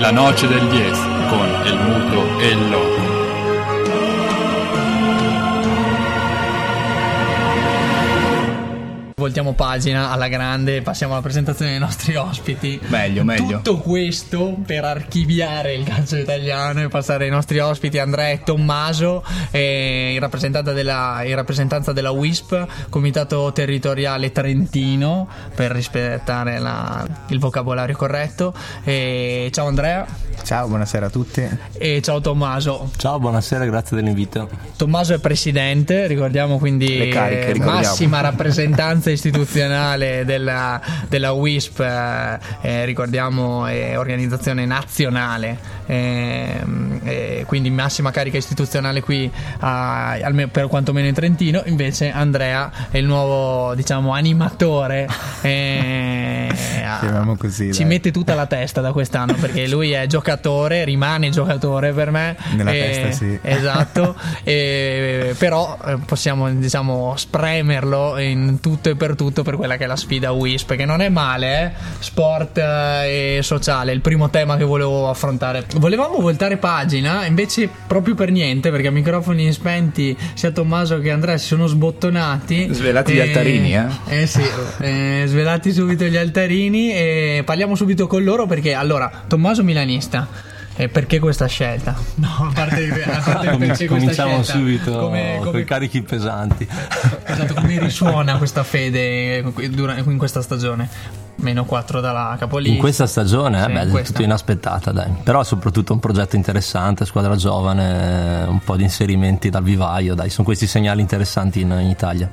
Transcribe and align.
La 0.00 0.12
noce 0.12 0.46
del 0.46 0.68
10 0.68 0.92
con 1.28 1.66
el 1.66 1.76
muto 1.80 2.38
e 2.40 2.50
il 2.50 2.70
loco. 2.70 3.17
Voltiamo 9.28 9.52
pagina 9.52 10.10
alla 10.10 10.26
grande, 10.28 10.80
passiamo 10.80 11.12
alla 11.12 11.20
presentazione 11.20 11.72
dei 11.72 11.80
nostri 11.80 12.16
ospiti. 12.16 12.80
Meglio, 12.86 13.24
meglio. 13.24 13.58
Tutto 13.58 13.76
questo 13.76 14.56
per 14.64 14.84
archiviare 14.84 15.74
il 15.74 15.84
calcio 15.84 16.16
italiano 16.16 16.80
e 16.80 16.88
passare 16.88 17.24
ai 17.26 17.30
nostri 17.30 17.58
ospiti 17.58 17.98
Andrea 17.98 18.30
e 18.30 18.42
Tommaso, 18.42 19.22
eh, 19.50 20.12
in, 20.14 20.18
rappresentanza 20.18 20.72
della, 20.72 21.20
in 21.24 21.34
rappresentanza 21.34 21.92
della 21.92 22.10
WISP, 22.10 22.88
Comitato 22.88 23.52
Territoriale 23.52 24.32
Trentino, 24.32 25.28
per 25.54 25.72
rispettare 25.72 26.58
la- 26.58 27.06
il 27.26 27.38
vocabolario 27.38 27.94
corretto. 27.98 28.54
E 28.82 29.50
ciao 29.52 29.66
Andrea 29.66 30.06
Ciao, 30.44 30.66
buonasera 30.66 31.06
a 31.06 31.10
tutti. 31.10 31.46
e 31.74 32.00
ciao 32.02 32.20
Tommaso. 32.22 32.90
Ciao, 32.96 33.18
buonasera, 33.18 33.66
grazie 33.66 33.96
dell'invito. 33.96 34.48
Tommaso 34.76 35.12
è 35.12 35.18
presidente, 35.18 36.06
ricordiamo 36.06 36.56
quindi 36.58 36.96
Le 36.96 37.08
cariche, 37.08 37.40
eh, 37.48 37.52
ricordiamo. 37.52 37.80
massima 37.80 38.20
rappresentanza 38.22 39.10
istituzionale 39.10 40.24
della, 40.24 40.80
della 41.08 41.32
WISP, 41.32 41.80
eh, 41.80 42.38
eh, 42.62 42.84
ricordiamo 42.86 43.66
è 43.66 43.98
organizzazione 43.98 44.64
nazionale, 44.64 45.58
ehm, 45.84 47.00
eh, 47.04 47.44
quindi 47.46 47.68
massima 47.68 48.10
carica 48.10 48.38
istituzionale 48.38 49.02
qui 49.02 49.30
a- 49.60 50.12
almeno 50.12 50.48
per 50.48 50.66
quantomeno 50.68 51.06
in 51.08 51.14
Trentino, 51.14 51.60
invece 51.66 52.10
Andrea 52.10 52.70
è 52.90 52.96
il 52.96 53.04
nuovo 53.06 53.74
diciamo 53.74 54.12
animatore. 54.14 55.06
Eh, 56.58 56.98
Chiamiamo 57.00 57.36
così, 57.36 57.72
Ci 57.72 57.80
dai. 57.80 57.88
mette 57.88 58.10
tutta 58.10 58.34
la 58.34 58.46
testa 58.46 58.80
da 58.80 58.92
quest'anno 58.92 59.34
perché 59.34 59.66
lui 59.68 59.92
è 59.92 60.06
giocatore, 60.06 60.84
rimane 60.84 61.30
giocatore 61.30 61.92
per 61.92 62.10
me. 62.10 62.36
Nella 62.56 62.72
e- 62.72 62.78
testa, 62.78 63.10
sì. 63.12 63.38
Esatto, 63.42 64.14
e- 64.44 65.34
però 65.38 65.76
eh, 65.86 65.96
possiamo 66.04 66.50
diciamo 66.52 67.14
spremerlo 67.16 68.18
in 68.18 68.58
tutto 68.60 68.90
e 68.90 68.96
per 68.96 69.14
tutto 69.14 69.42
per 69.42 69.56
quella 69.56 69.76
che 69.76 69.84
è 69.84 69.86
la 69.86 69.96
sfida 69.96 70.32
WISP, 70.32 70.74
che 70.74 70.84
non 70.84 71.00
è 71.00 71.08
male, 71.08 71.62
eh? 71.64 71.70
sport 72.00 72.58
eh, 72.58 73.36
e 73.38 73.42
sociale, 73.42 73.92
il 73.92 74.00
primo 74.00 74.30
tema 74.30 74.56
che 74.56 74.64
volevo 74.64 75.08
affrontare. 75.08 75.64
Volevamo 75.76 76.18
voltare 76.20 76.56
pagina, 76.56 77.24
invece 77.26 77.68
proprio 77.86 78.14
per 78.14 78.30
niente, 78.30 78.70
perché 78.70 78.88
a 78.88 78.90
microfoni 78.90 79.52
spenti 79.52 80.16
sia 80.34 80.50
Tommaso 80.50 80.98
che 81.00 81.10
Andrea 81.10 81.36
si 81.36 81.46
sono 81.46 81.66
sbottonati. 81.66 82.68
Svelati 82.72 83.12
gli 83.12 83.18
E- 83.18 83.22
altarini, 83.22 83.74
eh? 83.74 83.86
Eh 84.22 84.26
sì, 84.26 84.42
eh, 84.80 85.24
svelati 85.26 85.72
subito 85.72 86.04
gli 86.04 86.16
altarini 86.16 86.46
e 86.56 87.42
parliamo 87.44 87.74
subito 87.74 88.06
con 88.06 88.22
loro 88.24 88.46
perché 88.46 88.74
allora, 88.74 89.10
Tommaso 89.26 89.62
Milanista. 89.62 90.56
E 90.80 90.88
perché 90.88 91.18
questa 91.18 91.46
scelta? 91.46 91.96
No, 92.16 92.28
a 92.48 92.52
parte, 92.54 92.86
a 93.02 93.20
parte 93.20 93.50
Comin- 93.50 93.68
perché 93.68 93.86
cominciamo 93.86 94.42
scelta. 94.44 94.52
subito 94.52 94.96
Come, 94.96 95.34
con 95.38 95.46
come, 95.46 95.60
i 95.60 95.64
carichi 95.64 96.02
pesanti. 96.02 96.68
esatto, 97.26 97.54
come 97.54 97.80
risuona 97.80 98.36
questa 98.38 98.62
fede 98.62 99.38
in 99.58 100.16
questa 100.18 100.40
stagione? 100.40 100.88
Meno 101.40 101.64
4 101.64 102.00
dalla 102.00 102.36
capolista. 102.38 102.74
In 102.74 102.78
questa 102.80 103.06
stagione, 103.08 103.60
Sì, 103.62 103.68
eh, 103.70 103.72
beh, 103.72 103.82
in 103.82 103.90
questa. 103.90 104.08
tutto 104.12 104.22
inaspettata, 104.22 104.92
dai. 104.92 105.10
Però 105.24 105.42
soprattutto 105.42 105.92
un 105.92 105.98
progetto 105.98 106.36
interessante, 106.36 107.04
squadra 107.06 107.34
giovane, 107.34 108.44
un 108.48 108.60
po' 108.60 108.76
di 108.76 108.84
inserimenti 108.84 109.50
dal 109.50 109.62
vivaio, 109.64 110.14
dai, 110.14 110.30
sono 110.30 110.44
questi 110.46 110.68
segnali 110.68 111.00
interessanti 111.00 111.60
in, 111.60 111.70
in 111.80 111.88
Italia. 111.88 112.30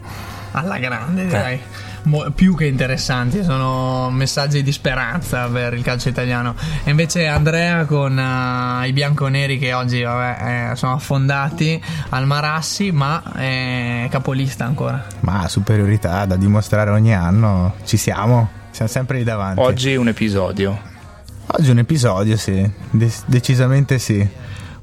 Alla 0.51 0.75
Eh. 0.75 0.79
grande, 0.79 1.25
direi. 1.25 1.59
Mo- 2.05 2.31
più 2.33 2.55
che 2.55 2.65
interessanti, 2.65 3.43
sono 3.43 4.09
messaggi 4.11 4.61
di 4.61 4.71
speranza 4.71 5.47
per 5.47 5.73
il 5.73 5.83
calcio 5.83 6.09
italiano. 6.09 6.55
E 6.83 6.89
invece 6.91 7.25
Andrea 7.27 7.85
con 7.85 8.17
eh, 8.17 8.87
i 8.87 8.93
bianconeri 8.93 9.57
che 9.57 9.73
oggi 9.73 10.01
vabbè, 10.01 10.71
eh, 10.71 10.75
sono 10.75 10.93
affondati 10.93 11.81
al 12.09 12.25
Marassi, 12.25 12.91
ma 12.91 13.23
è 13.33 14.07
capolista 14.09 14.65
ancora. 14.65 15.05
Ma 15.21 15.47
superiorità 15.47 16.25
da 16.25 16.35
dimostrare 16.35 16.91
ogni 16.91 17.13
anno, 17.13 17.75
ci 17.85 17.97
siamo, 17.97 18.49
siamo 18.69 18.89
sempre 18.89 19.17
lì 19.17 19.23
davanti. 19.23 19.59
Oggi 19.59 19.95
un 19.95 20.07
episodio. 20.07 20.79
Oggi 21.47 21.69
un 21.69 21.79
episodio, 21.79 22.37
sì, 22.37 22.69
De- 22.91 23.11
decisamente 23.25 23.97
sì. 23.97 24.27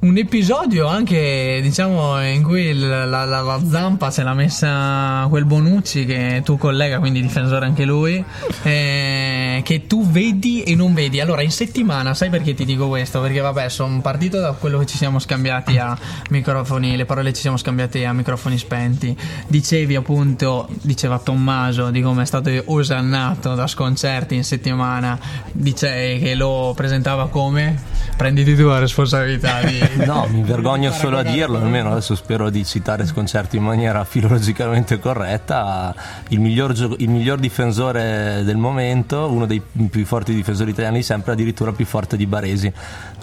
Un 0.02 0.16
episodio 0.16 0.88
anche, 0.88 1.60
diciamo, 1.62 2.20
in 2.26 2.42
cui 2.42 2.74
la, 2.76 3.04
la- 3.04 3.24
la 3.24 3.60
zampa 3.70 4.10
se 4.10 4.24
l'ha 4.24 4.34
messa 4.34 5.26
quel 5.28 5.44
Bonucci, 5.44 6.04
che 6.04 6.38
è 6.38 6.42
tuo 6.42 6.56
collega, 6.56 6.98
quindi 6.98 7.22
difensore 7.22 7.66
anche 7.66 7.84
lui, 7.84 8.22
eh, 8.64 9.60
che 9.62 9.86
tu 9.86 10.04
vedi 10.10 10.64
e 10.64 10.74
non 10.74 10.92
vedi. 10.92 11.20
Allora, 11.20 11.42
in 11.42 11.52
settimana, 11.52 12.14
sai 12.14 12.30
perché 12.30 12.52
ti 12.52 12.64
dico 12.64 12.88
questo? 12.88 13.20
Perché, 13.20 13.38
vabbè, 13.38 13.68
sono 13.68 14.00
partito 14.00 14.40
da 14.40 14.50
quello 14.54 14.80
che 14.80 14.86
ci 14.86 14.96
siamo 14.96 15.20
scambiati 15.20 15.78
a 15.78 15.96
microfoni, 16.30 16.96
le 16.96 17.04
parole 17.04 17.32
ci 17.32 17.40
siamo 17.40 17.56
scambiati 17.56 18.02
a 18.04 18.12
microfoni 18.12 18.58
spenti. 18.58 19.16
Dicevi 19.46 19.94
appunto, 19.94 20.69
diceva 20.80 21.20
Tommaso, 21.20 21.90
di 21.90 22.02
come 22.02 22.22
è 22.22 22.26
stato 22.26 22.50
osannato 22.64 23.54
da 23.54 23.69
sconcerti 23.69 24.34
in 24.34 24.42
settimana, 24.42 25.16
dice 25.52 26.19
che 26.19 26.34
lo 26.34 26.72
presentava 26.74 27.28
come 27.28 28.00
prenditi 28.16 28.54
tu 28.56 28.66
la 28.66 28.78
responsabilità 28.78 29.62
di 29.66 29.90
No, 30.04 30.26
mi 30.28 30.42
vergogno 30.42 30.91
solo 30.92 31.19
a 31.19 31.22
dirlo, 31.22 31.58
almeno 31.58 31.92
adesso 31.92 32.14
spero 32.14 32.50
di 32.50 32.64
citare 32.64 33.06
sconcerti 33.06 33.56
in 33.56 33.62
maniera 33.62 34.04
filologicamente 34.04 34.98
corretta. 34.98 35.94
Il 36.28 36.41
miglior, 36.41 36.72
gio- 36.72 36.97
il 36.98 37.08
miglior 37.08 37.38
difensore 37.38 38.42
del 38.44 38.56
momento, 38.56 39.31
uno 39.31 39.47
dei 39.47 39.62
più 39.91 40.04
forti 40.04 40.34
difensori 40.34 40.70
italiani 40.70 40.98
di 40.98 41.02
sempre, 41.02 41.32
addirittura 41.32 41.72
più 41.72 41.86
forte 41.86 42.16
di 42.16 42.26
Baresi. 42.26 42.72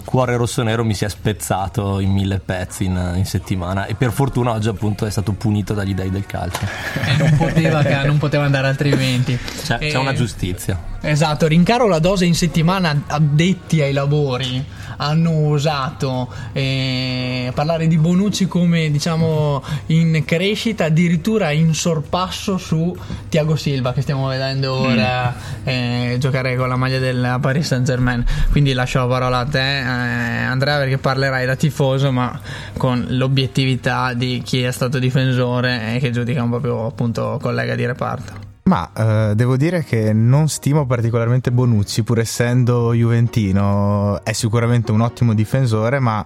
Cuore 0.02 0.36
rossonero 0.36 0.82
mi 0.82 0.94
si 0.94 1.04
è 1.04 1.08
spezzato 1.08 2.00
in 2.00 2.10
mille 2.10 2.40
pezzi 2.40 2.84
in, 2.84 3.12
in 3.16 3.26
settimana 3.26 3.84
e 3.84 3.94
per 3.94 4.12
fortuna 4.12 4.52
oggi 4.52 4.68
appunto 4.68 5.04
è 5.04 5.10
stato 5.10 5.32
punito 5.32 5.74
dagli 5.74 5.94
dei 5.94 6.10
del 6.10 6.24
calcio. 6.24 6.60
Eh, 7.04 7.16
non, 7.16 7.36
poteva, 7.36 7.82
non 8.04 8.16
poteva 8.16 8.44
andare 8.44 8.68
altrimenti. 8.68 9.38
C'è, 9.62 9.76
Eh, 9.78 9.88
c'è 9.90 9.98
una 9.98 10.14
giustizia. 10.14 10.88
Esatto, 11.02 11.46
rincaro 11.46 11.86
la 11.86 11.98
dose 11.98 12.24
in 12.24 12.34
settimana 12.34 13.02
addetti 13.06 13.80
ai 13.82 13.92
lavori 13.92 14.64
hanno 14.96 15.30
usato 15.30 16.32
eh, 16.60 17.52
parlare 17.54 17.86
di 17.86 17.96
Bonucci 17.96 18.46
come 18.46 18.90
diciamo 18.90 19.62
in 19.86 20.22
crescita, 20.24 20.84
addirittura 20.84 21.50
in 21.50 21.74
sorpasso 21.74 22.58
su 22.58 22.96
Tiago 23.28 23.56
Silva 23.56 23.92
che 23.92 24.02
stiamo 24.02 24.28
vedendo 24.28 24.74
ora 24.74 25.34
eh, 25.64 26.16
giocare 26.18 26.56
con 26.56 26.68
la 26.68 26.76
maglia 26.76 26.98
del 26.98 27.38
Paris 27.40 27.66
Saint 27.66 27.86
Germain. 27.86 28.24
Quindi 28.50 28.72
lascio 28.72 28.98
la 29.00 29.06
parola 29.06 29.38
a 29.38 29.46
te 29.46 29.78
eh, 29.78 30.44
Andrea 30.44 30.78
perché 30.78 30.98
parlerai 30.98 31.46
da 31.46 31.56
tifoso 31.56 32.12
ma 32.12 32.38
con 32.76 33.06
l'obiettività 33.08 34.12
di 34.14 34.42
chi 34.44 34.62
è 34.62 34.70
stato 34.70 34.98
difensore 34.98 35.94
e 35.94 35.98
che 35.98 36.10
giudica 36.10 36.42
un 36.42 36.50
proprio 36.50 36.86
appunto 36.86 37.38
collega 37.40 37.74
di 37.74 37.86
reparto. 37.86 38.49
Ma 38.62 38.90
eh, 38.92 39.34
devo 39.34 39.56
dire 39.56 39.82
che 39.84 40.12
non 40.12 40.48
stimo 40.48 40.86
particolarmente 40.86 41.50
Bonucci, 41.50 42.02
pur 42.02 42.18
essendo 42.18 42.92
juventino, 42.92 44.22
è 44.22 44.32
sicuramente 44.32 44.92
un 44.92 45.00
ottimo 45.00 45.34
difensore, 45.34 45.98
ma 45.98 46.24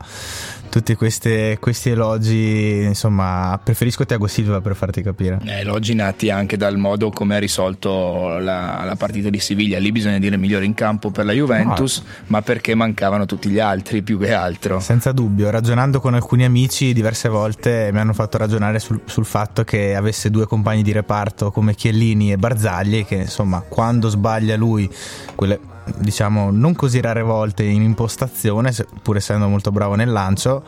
tutti 0.75 0.97
queste- 0.97 1.59
questi 1.61 1.91
elogi, 1.91 2.83
insomma, 2.83 3.61
preferisco 3.63 4.05
Tiago 4.05 4.27
Silva 4.27 4.61
per 4.61 4.75
farti 4.75 5.03
capire. 5.03 5.39
Eh, 5.45 5.61
elogi 5.61 5.95
nati 5.95 6.31
anche 6.31 6.57
dal 6.57 6.79
modo 6.79 7.11
come 7.11 7.37
ha 7.37 7.39
risolto 7.39 8.39
la, 8.39 8.83
la 8.85 8.97
partita 8.97 9.31
di 9.31 9.39
Siviglia. 9.39 9.79
Lì 9.79 9.93
bisogna 9.93 10.19
dire 10.19 10.37
migliore 10.37 10.65
in 10.65 10.75
campo 10.75 11.13
per 11.13 11.27
la 11.27 11.33
Juventus, 11.33 12.03
ma 12.27 12.43
perché 12.43 12.75
mancavano 12.75 13.25
tutti 13.25 13.51
gli 13.51 13.61
altri 13.61 14.03
più 14.03 14.19
che 14.19 14.33
altro. 14.33 14.81
Senza 14.81 15.13
dubbio, 15.13 15.49
ragionando 15.49 16.01
con 16.01 16.15
alcuni 16.15 16.45
amici 16.45 16.93
diverse 16.93 17.29
volte 17.29 17.91
mi 17.93 18.01
hanno 18.01 18.13
fatto 18.13 18.37
ragionare 18.37 18.81
sul, 18.81 19.01
sul 19.05 19.27
fatto 19.27 19.63
che 19.63 19.95
avesse 19.95 20.29
due 20.29 20.49
compagni 20.49 20.83
di 20.83 20.91
reparto 20.91 21.53
come 21.53 21.77
Chiellini 21.77 22.33
e 22.33 22.37
Barzagli, 22.37 23.05
che 23.05 23.15
insomma 23.15 23.61
quando 23.61 24.09
sbaglia 24.09 24.57
lui, 24.57 24.91
quelle 25.37 25.73
diciamo 25.99 26.51
non 26.51 26.75
così 26.75 27.01
rare 27.01 27.23
volte 27.23 27.63
in 27.65 27.83
impostazione, 27.83 28.73
pur 29.03 29.17
essendo 29.17 29.49
molto 29.49 29.71
bravo 29.71 29.95
nel 29.95 30.11
lancio, 30.11 30.65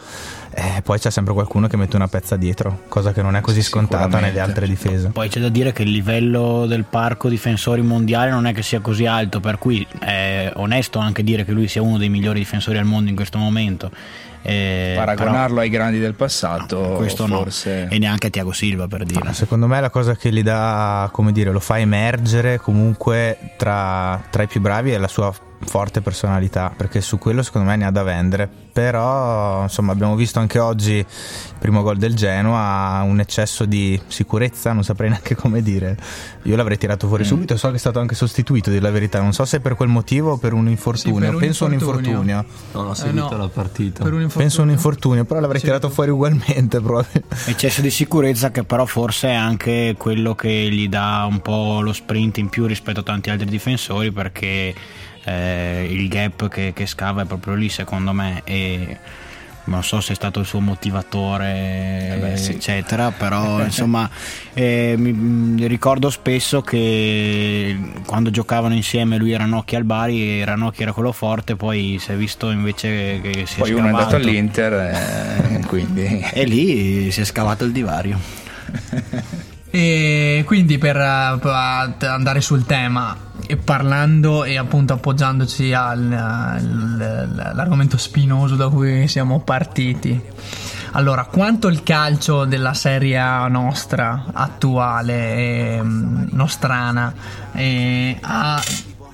eh, 0.51 0.81
poi 0.83 0.99
c'è 0.99 1.11
sempre 1.11 1.35
qualcuno 1.35 1.67
che 1.67 1.77
mette 1.77 1.97
una 1.97 2.09
pezza 2.09 2.37
dietro, 2.37 2.81
cosa 2.89 3.13
che 3.13 3.23
non 3.23 3.37
è 3.37 3.41
così 3.41 3.63
Sì, 3.63 3.69
scontata 3.69 4.21
nelle 4.21 4.41
altre 4.41 4.67
difese. 4.67 5.09
Poi 5.09 5.29
c'è 5.29 5.41
da 5.41 5.49
dire 5.49 5.73
che 5.73 5.83
il 5.83 5.91
livello 5.91 6.67
del 6.67 6.85
parco 6.85 7.29
difensori 7.29 7.83
mondiale 7.83 8.31
non 8.31 8.47
è 8.47 8.53
che 8.53 8.63
sia 8.63 8.81
così 8.81 9.07
alto, 9.07 9.41
per 9.41 9.59
cui 9.59 9.87
è 9.99 10.51
onesto 10.57 10.99
anche 10.99 11.23
dire 11.23 11.45
che 11.45 11.53
lui 11.53 11.69
sia 11.69 11.83
uno 11.83 11.99
dei 11.99 12.09
migliori 12.09 12.39
difensori 12.39 12.79
al 12.79 12.85
mondo 12.85 13.11
in 13.11 13.17
questo 13.17 13.39
momento. 13.39 13.91
Eh, 14.43 14.95
Paragonarlo 14.97 15.61
ai 15.61 15.69
grandi 15.69 15.99
del 15.99 16.15
passato, 16.15 16.81
però 16.81 16.97
questo 16.97 17.27
no. 17.27 17.39
forse. 17.39 17.89
E 17.89 17.99
neanche 17.99 18.29
a 18.29 18.31
Tiago 18.31 18.53
Silva 18.53 18.87
per 18.87 19.05
dire. 19.05 19.33
Secondo 19.33 19.67
me 19.67 19.81
la 19.81 19.91
cosa 19.91 20.15
che 20.15 20.33
gli 20.33 20.43
dà, 20.43 21.09
come 21.13 21.33
dire, 21.33 21.51
lo 21.51 21.61
fa 21.61 21.79
emergere 21.79 22.59
comunque 22.59 23.55
tra, 23.57 24.23
tra 24.31 24.43
i 24.43 24.47
più 24.47 24.61
bravi 24.61 24.93
è 24.93 24.99
la 24.99 25.09
sua 25.09 25.33
forte 25.65 26.01
personalità, 26.01 26.73
perché 26.77 27.01
su 27.01 27.19
quello 27.19 27.43
secondo 27.43 27.69
me 27.69 27.77
ne 27.77 27.87
ha 27.87 27.91
da 27.91 28.03
vendere. 28.03 28.49
Però, 28.77 29.63
insomma, 29.63 29.93
abbiamo 29.93 30.17
visto 30.17 30.39
anche 30.39 30.59
oggi 30.59 30.97
il 30.97 31.07
primo 31.59 31.83
gol 31.83 31.97
del 31.97 32.15
Genoa, 32.15 33.03
un 33.05 33.21
eccesso 33.21 33.65
di 33.65 33.99
sicurezza, 34.07 34.73
non 34.73 34.85
saprei 34.85 35.09
neanche 35.11 35.35
come 35.35 35.63
dire. 35.63 35.97
Io 36.43 36.57
l'avrei 36.57 36.77
tirato 36.77 37.09
fuori 37.09 37.23
mm. 37.23 37.27
subito, 37.27 37.57
so 37.57 37.71
che 37.71 37.77
è 37.77 37.79
stato 37.79 38.01
anche 38.01 38.15
sostituito, 38.15 38.71
di 38.71 38.79
la 38.79 38.91
verità. 38.91 39.21
Non 39.21 39.33
so 39.33 39.45
se 39.47 39.61
per 39.61 39.77
quel 39.77 39.89
motivo 39.89 40.33
o 40.33 40.37
per 40.37 40.53
un 40.53 40.69
infortunio. 40.69 41.19
Sì, 41.19 41.25
per 41.25 41.35
un 41.35 41.41
Penso 41.41 41.65
infortunio. 41.67 42.21
un 42.21 42.29
infortunio. 42.29 42.45
Non 42.73 42.87
ho 42.89 42.95
seguito 42.95 43.29
eh 43.29 43.37
no, 43.37 43.39
la 43.39 43.49
partita. 43.49 44.05
Un 44.05 44.31
Penso 44.35 44.63
un 44.63 44.71
infortunio, 44.71 45.25
però 45.25 45.41
l'avrei 45.41 45.61
sì. 45.61 45.67
tirato 45.67 45.89
fuori 45.89 46.11
ugualmente. 46.11 46.81
Eccesso 47.47 47.81
di 47.81 47.91
sicurezza 47.91 48.51
che 48.51 48.65
però 48.65 48.85
forse 48.85 49.29
è 49.29 49.35
anche 49.35 49.95
quello 49.97 50.35
che 50.35 50.51
gli 50.71 50.89
dà 50.89 51.27
un 51.29 51.41
po' 51.41 51.81
lo 51.81 51.93
sprint 51.93 52.39
in 52.39 52.49
più 52.49 52.67
rispetto 52.67 53.01
a 53.01 53.03
tanti 53.03 53.31
altri 53.31 53.47
difensori 53.47 54.13
perché 54.13 54.75
eh, 55.27 55.87
il 55.91 56.09
gap 56.09 56.49
che, 56.49 56.73
che, 56.75 56.87
scava 56.87 57.23
è 57.23 57.25
proprio 57.25 57.55
lì 57.55 57.69
secondo 57.69 58.13
me 58.13 58.43
e 58.45 58.99
non 59.65 59.83
so 59.83 60.01
se 60.01 60.13
è 60.13 60.15
stato 60.15 60.39
il 60.39 60.47
suo 60.47 60.61
motivatore 60.61 62.15
eh 62.15 62.19
beh, 62.21 62.37
sì. 62.37 62.53
eccetera 62.53 63.11
però 63.11 63.61
insomma 63.65 64.09
eh, 64.55 64.95
mi, 64.97 65.13
mi, 65.13 65.67
ricordo 65.67 66.09
spesso 66.09 66.63
che 66.63 67.77
quando 68.07 68.31
giocavano 68.31 68.75
insieme 68.75 69.17
lui 69.17 69.33
era 69.33 69.45
Nocchi 69.45 69.75
al 69.75 69.83
Bari 69.83 70.39
e 70.39 70.45
Ranocchi 70.45 70.83
era 70.83 70.93
quello 70.93 71.11
forte 71.11 71.57
poi 71.57 71.99
si 72.01 72.13
è 72.13 72.15
visto 72.15 72.51
invece 72.51 73.21
che 73.21 73.45
si 73.47 73.59
poi 73.59 73.71
è 73.71 73.75
uno 73.75 73.87
è 73.87 73.91
andato 73.91 74.15
all'Inter 74.15 74.73
eh, 74.73 75.27
quindi. 75.67 76.25
E 76.33 76.45
lì 76.45 77.11
si 77.11 77.21
è 77.21 77.25
scavato 77.25 77.65
il 77.65 77.73
divario. 77.73 78.19
E 79.71 80.43
quindi 80.47 80.79
per 80.79 80.97
uh, 80.97 81.49
andare 82.07 82.41
sul 82.41 82.65
tema 82.65 83.26
e 83.47 83.57
parlando 83.57 84.45
e 84.45 84.59
appunto 84.59 84.93
appoggiandoci 84.93 85.73
all'argomento 85.73 87.97
spinoso 87.97 88.57
da 88.57 88.69
cui 88.69 89.09
siamo 89.09 89.41
partiti. 89.41 90.21
Allora, 90.93 91.25
quanto 91.27 91.67
il 91.69 91.83
calcio 91.83 92.47
della 92.47 92.73
serie 92.73 93.19
nostra 93.49 94.25
attuale, 94.33 95.35
eh, 95.35 95.81
nostrana, 95.83 97.13
eh, 97.53 98.17
ha 98.21 98.63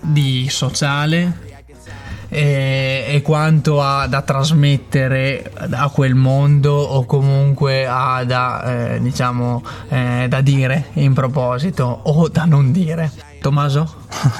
di 0.00 0.48
sociale 0.48 1.50
e, 2.28 3.04
e, 3.08 3.22
quanto 3.22 3.82
ha 3.82 4.06
da 4.06 4.22
trasmettere 4.22 5.52
a 5.72 5.88
quel 5.90 6.14
mondo 6.14 6.72
o 6.72 7.04
comunque 7.04 7.84
ha 7.86 8.24
da, 8.24 8.94
eh, 8.94 9.00
diciamo, 9.00 9.62
eh, 9.88 10.26
da 10.28 10.40
dire 10.40 10.86
in 10.94 11.12
proposito 11.12 11.84
o 11.84 12.28
da 12.28 12.44
non 12.44 12.72
dire. 12.72 13.31
Tommaso? 13.42 13.92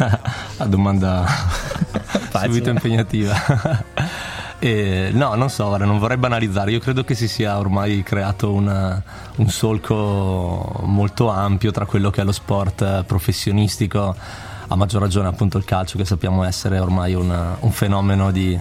La 0.58 0.64
domanda 0.66 1.26
subito 2.40 2.70
impegnativa. 2.70 3.34
E, 4.62 5.10
no, 5.12 5.34
non 5.34 5.50
so, 5.50 5.76
non 5.76 5.98
vorrei 5.98 6.18
banalizzare, 6.18 6.70
io 6.70 6.78
credo 6.78 7.02
che 7.02 7.16
si 7.16 7.26
sia 7.26 7.58
ormai 7.58 8.04
creato 8.04 8.52
una, 8.52 9.02
un 9.38 9.48
solco 9.48 10.82
molto 10.84 11.30
ampio 11.30 11.72
tra 11.72 11.84
quello 11.84 12.10
che 12.10 12.20
è 12.20 12.24
lo 12.24 12.30
sport 12.30 13.02
professionistico 13.02 14.14
a 14.68 14.76
maggior 14.76 15.00
ragione 15.00 15.26
appunto 15.26 15.58
il 15.58 15.64
calcio 15.64 15.98
che 15.98 16.04
sappiamo 16.04 16.44
essere 16.44 16.78
ormai 16.78 17.12
una, 17.14 17.56
un 17.58 17.72
fenomeno 17.72 18.30
di, 18.30 18.56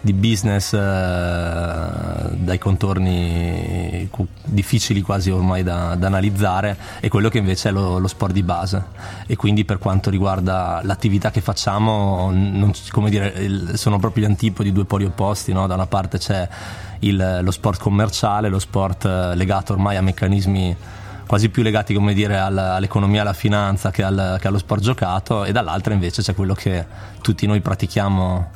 di 0.00 0.12
business 0.12 0.72
eh, 0.72 0.78
dai 0.78 2.58
contorni 2.58 4.08
difficili 4.44 5.00
quasi 5.02 5.30
ormai 5.30 5.62
da, 5.62 5.94
da, 5.96 6.06
analizzare 6.06 6.76
e 7.00 7.08
quello 7.08 7.28
che 7.28 7.38
invece 7.38 7.70
è 7.70 7.72
lo, 7.72 7.98
lo, 7.98 8.06
sport 8.06 8.32
di 8.32 8.42
base 8.42 8.82
e 9.26 9.36
quindi 9.36 9.64
per 9.64 9.78
quanto 9.78 10.10
riguarda 10.10 10.80
l'attività 10.84 11.30
che 11.30 11.40
facciamo 11.40 12.30
non, 12.30 12.72
dire, 13.08 13.32
il, 13.38 13.72
sono 13.74 13.98
proprio 13.98 14.24
gli 14.24 14.28
antipodi 14.28 14.72
due 14.72 14.84
poli 14.84 15.04
opposti 15.04 15.52
no? 15.52 15.66
da 15.66 15.74
una 15.74 15.86
parte 15.86 16.18
c'è 16.18 16.48
il, 17.00 17.40
lo 17.42 17.50
sport 17.50 17.80
commerciale 17.80 18.48
lo 18.48 18.58
sport 18.58 19.04
eh, 19.04 19.34
legato 19.34 19.72
ormai 19.72 19.96
a 19.96 20.02
meccanismi 20.02 20.76
quasi 21.26 21.50
più 21.50 21.62
legati 21.62 21.92
come 21.92 22.14
dire, 22.14 22.38
all'economia, 22.38 23.20
alla 23.20 23.34
finanza 23.34 23.90
che, 23.90 24.02
al, 24.02 24.38
che 24.40 24.48
allo 24.48 24.56
sport 24.56 24.80
giocato 24.80 25.44
e 25.44 25.52
dall'altra 25.52 25.92
invece 25.92 26.22
c'è 26.22 26.34
quello 26.34 26.54
che 26.54 26.86
tutti 27.20 27.46
noi 27.46 27.60
pratichiamo 27.60 28.50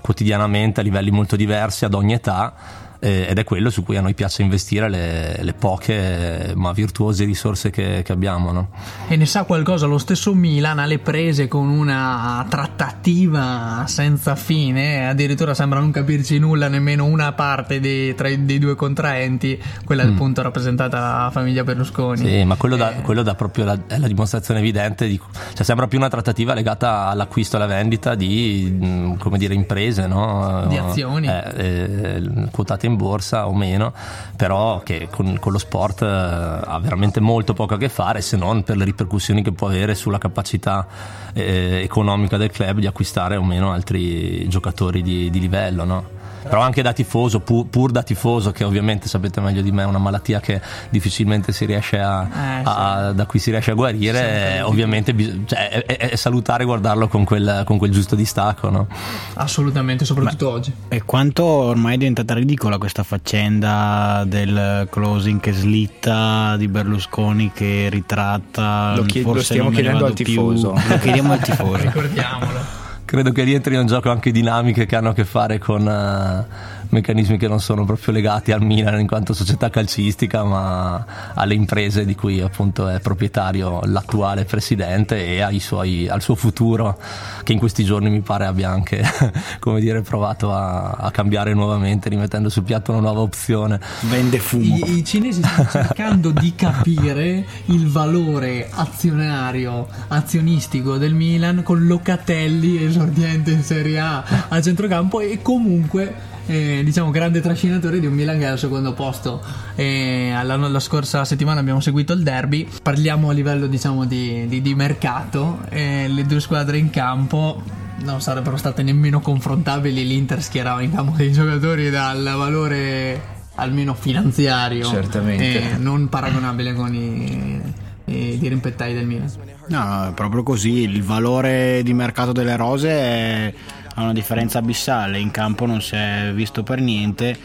quotidianamente 0.00 0.80
a 0.80 0.82
livelli 0.82 1.10
molto 1.10 1.36
diversi 1.36 1.84
ad 1.84 1.94
ogni 1.94 2.14
età 2.14 2.54
ed 3.00 3.38
è 3.38 3.44
quello 3.44 3.70
su 3.70 3.82
cui 3.82 3.96
a 3.96 4.00
noi 4.00 4.14
piace 4.14 4.42
investire 4.42 4.88
le, 4.88 5.38
le 5.40 5.52
poche 5.52 6.52
ma 6.54 6.72
virtuose 6.72 7.24
risorse 7.24 7.70
che, 7.70 8.02
che 8.04 8.12
abbiamo. 8.12 8.52
No? 8.52 8.70
E 9.08 9.16
ne 9.16 9.26
sa 9.26 9.44
qualcosa 9.44 9.86
lo 9.86 9.98
stesso 9.98 10.34
Milan 10.34 10.78
alle 10.78 10.98
prese 10.98 11.48
con 11.48 11.68
una 11.68 12.44
trattativa 12.48 13.84
senza 13.86 14.34
fine, 14.34 15.08
addirittura 15.08 15.54
sembra 15.54 15.78
non 15.78 15.90
capirci 15.90 16.38
nulla 16.38 16.68
nemmeno 16.68 17.04
una 17.04 17.32
parte 17.32 17.80
dei, 17.80 18.14
tra 18.14 18.28
i, 18.28 18.44
dei 18.44 18.58
due 18.58 18.74
contraenti, 18.74 19.60
quella 19.84 20.04
mm. 20.04 20.12
appunto 20.12 20.42
rappresentata 20.42 20.98
la 20.98 21.30
famiglia 21.30 21.62
Berlusconi. 21.64 22.18
Sì, 22.18 22.44
ma 22.44 22.56
quello, 22.56 22.74
eh. 22.74 22.78
da, 22.78 22.92
quello 23.02 23.22
da 23.22 23.34
proprio 23.34 23.64
la, 23.64 23.78
è 23.86 23.98
la 23.98 24.06
dimostrazione 24.06 24.60
evidente 24.60 25.06
di, 25.06 25.20
cioè 25.54 25.64
sembra 25.64 25.86
più 25.86 25.98
una 25.98 26.08
trattativa 26.08 26.54
legata 26.54 27.06
all'acquisto 27.06 27.56
e 27.56 27.62
alla 27.62 27.72
vendita 27.72 28.14
di 28.14 28.78
mm, 28.82 29.14
come 29.14 29.38
dire 29.38 29.54
imprese, 29.54 30.06
no? 30.06 30.66
di 30.68 30.76
azioni 30.76 31.28
eh, 31.28 31.52
eh, 31.56 32.48
quotate 32.50 32.86
in 32.88 32.96
borsa 32.96 33.46
o 33.46 33.54
meno, 33.54 33.92
però 34.36 34.80
che 34.82 35.08
con, 35.10 35.38
con 35.38 35.52
lo 35.52 35.58
sport 35.58 36.02
eh, 36.02 36.06
ha 36.06 36.78
veramente 36.80 37.20
molto 37.20 37.54
poco 37.54 37.74
a 37.74 37.78
che 37.78 37.88
fare 37.88 38.20
se 38.20 38.36
non 38.36 38.64
per 38.64 38.76
le 38.76 38.84
ripercussioni 38.84 39.42
che 39.42 39.52
può 39.52 39.68
avere 39.68 39.94
sulla 39.94 40.18
capacità 40.18 40.86
eh, 41.32 41.80
economica 41.82 42.36
del 42.36 42.50
club 42.50 42.80
di 42.80 42.86
acquistare 42.86 43.36
o 43.36 43.44
meno 43.44 43.72
altri 43.72 44.48
giocatori 44.48 45.02
di, 45.02 45.30
di 45.30 45.40
livello. 45.40 45.84
No? 45.84 46.17
Però 46.42 46.60
anche 46.60 46.82
da 46.82 46.92
tifoso, 46.92 47.40
pur, 47.40 47.66
pur, 47.66 47.90
da 47.90 48.02
tifoso, 48.02 48.50
che 48.52 48.64
ovviamente 48.64 49.08
sapete 49.08 49.40
meglio 49.40 49.62
di 49.62 49.72
me 49.72 49.82
è 49.82 49.86
una 49.86 49.98
malattia 49.98 50.40
che 50.40 50.60
difficilmente 50.90 51.52
si 51.52 51.64
riesce 51.64 51.98
a, 51.98 52.22
eh, 52.22 52.62
a, 52.64 53.12
da 53.12 53.26
cui 53.26 53.38
si 53.38 53.50
riesce 53.50 53.70
a 53.70 53.74
guarire, 53.74 54.56
sì, 54.56 54.62
ovviamente 54.62 55.14
cioè, 55.46 55.84
è, 55.84 55.96
è, 56.10 56.16
salutare 56.16 56.64
guardarlo 56.64 57.08
con 57.08 57.24
quel, 57.24 57.62
con 57.64 57.78
quel 57.78 57.90
giusto 57.90 58.14
distacco. 58.14 58.70
No? 58.70 58.86
Assolutamente, 59.34 60.04
soprattutto 60.04 60.46
Ma, 60.46 60.52
oggi. 60.52 60.72
E 60.88 61.02
quanto 61.02 61.44
ormai 61.44 61.94
è 61.94 61.98
diventata 61.98 62.34
ridicola 62.34 62.78
questa 62.78 63.02
faccenda 63.02 64.24
del 64.26 64.86
closing 64.90 65.40
che 65.40 65.52
slitta 65.52 66.56
di 66.56 66.68
Berlusconi 66.68 67.50
che 67.52 67.88
ritratta 67.90 68.94
lo, 68.96 69.02
chied- 69.02 69.26
lo 69.26 69.42
stiamo 69.42 69.70
chiedendo 69.70 70.04
al 70.06 70.14
tifoso 70.14 70.72
più. 70.72 70.88
lo 70.88 70.98
chiediamo 70.98 71.32
al 71.32 71.40
tifoso 71.42 71.76
ricordiamolo 71.76 72.77
credo 73.08 73.32
che 73.32 73.42
rientrino 73.42 73.80
in 73.80 73.86
gioco 73.86 74.10
anche 74.10 74.30
dinamiche 74.30 74.84
che 74.84 74.94
hanno 74.94 75.08
a 75.08 75.14
che 75.14 75.24
fare 75.24 75.56
con 75.56 75.80
uh, 75.80 76.77
meccanismi 76.90 77.36
che 77.36 77.48
non 77.48 77.60
sono 77.60 77.84
proprio 77.84 78.12
legati 78.12 78.52
al 78.52 78.62
Milan 78.62 79.00
in 79.00 79.06
quanto 79.06 79.34
società 79.34 79.70
calcistica, 79.70 80.44
ma 80.44 81.04
alle 81.34 81.54
imprese 81.54 82.04
di 82.04 82.14
cui 82.14 82.40
appunto 82.40 82.88
è 82.88 83.00
proprietario 83.00 83.80
l'attuale 83.84 84.44
presidente 84.44 85.36
e 85.36 85.60
suoi, 85.60 86.08
al 86.08 86.22
suo 86.22 86.34
futuro, 86.34 86.98
che 87.42 87.52
in 87.52 87.58
questi 87.58 87.84
giorni 87.84 88.10
mi 88.10 88.20
pare 88.20 88.46
abbia 88.46 88.70
anche 88.70 89.02
come 89.60 89.80
dire, 89.80 90.02
provato 90.02 90.52
a, 90.52 90.90
a, 90.90 91.10
cambiare 91.10 91.54
nuovamente, 91.54 92.08
rimettendo 92.08 92.48
sul 92.48 92.62
piatto 92.62 92.92
una 92.92 93.00
nuova 93.00 93.20
opzione. 93.20 93.80
Vende 94.02 94.38
fumo. 94.38 94.76
I, 94.76 94.98
i 94.98 95.04
cinesi 95.04 95.42
stanno 95.42 95.68
cercando 95.70 96.30
di 96.30 96.54
capire 96.54 97.44
il 97.66 97.88
valore 97.88 98.68
azionario, 98.70 99.86
azionistico 100.08 100.96
del 100.96 101.14
Milan 101.14 101.62
con 101.62 101.86
Locatelli 101.86 102.84
esordiente 102.84 103.50
in 103.50 103.62
Serie 103.62 103.98
A 103.98 104.24
a 104.48 104.60
centrocampo 104.60 105.20
e 105.20 105.40
comunque 105.42 106.36
eh, 106.48 106.80
diciamo 106.82 107.10
grande 107.10 107.40
trascinatore 107.40 108.00
di 108.00 108.06
un 108.06 108.14
Milan 108.14 108.38
che 108.38 108.44
è 108.44 108.48
al 108.48 108.58
secondo 108.58 108.94
posto. 108.94 109.42
Eh, 109.74 110.32
la, 110.42 110.56
la, 110.56 110.80
scorsa 110.80 111.24
settimana 111.24 111.60
abbiamo 111.60 111.80
seguito 111.80 112.14
il 112.14 112.22
derby. 112.22 112.66
Parliamo 112.82 113.28
a 113.28 113.32
livello 113.32 113.66
diciamo 113.66 114.06
di, 114.06 114.46
di, 114.48 114.62
di 114.62 114.74
mercato. 114.74 115.60
Eh, 115.68 116.08
le 116.08 116.24
due 116.24 116.40
squadre 116.40 116.78
in 116.78 116.88
campo 116.88 117.62
non 117.98 118.22
sarebbero 118.22 118.56
state 118.56 118.82
nemmeno 118.82 119.20
confrontabili. 119.20 120.06
L'Inter 120.06 120.42
schierava 120.42 120.80
in 120.80 120.92
campo 120.92 121.16
dei 121.16 121.32
giocatori 121.32 121.90
dal 121.90 122.22
valore 122.22 123.36
almeno 123.56 123.92
finanziario, 123.92 124.88
certamente 124.88 125.76
non 125.78 126.08
paragonabile 126.08 126.74
con 126.74 126.94
i, 126.94 127.60
i 128.04 128.38
dirimpettai 128.38 128.94
del 128.94 129.06
Milan. 129.06 129.30
No, 129.68 130.08
è 130.08 130.12
proprio 130.14 130.42
così. 130.42 130.80
Il 130.80 131.02
valore 131.02 131.82
di 131.82 131.92
mercato 131.92 132.32
delle 132.32 132.56
rose 132.56 132.88
è 132.88 133.54
ha 133.98 134.02
una 134.02 134.12
differenza 134.12 134.58
abissale, 134.58 135.18
in 135.18 135.32
campo 135.32 135.66
non 135.66 135.82
si 135.82 135.96
è 135.96 136.30
visto 136.32 136.62
per 136.62 136.80
niente. 136.80 137.36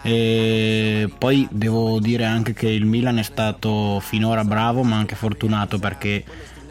E 0.00 1.10
poi 1.18 1.46
devo 1.50 2.00
dire 2.00 2.24
anche 2.24 2.54
che 2.54 2.68
il 2.68 2.86
Milan 2.86 3.18
è 3.18 3.22
stato 3.22 4.00
finora 4.00 4.44
bravo 4.44 4.82
ma 4.84 4.96
anche 4.96 5.16
fortunato 5.16 5.78
perché 5.78 6.24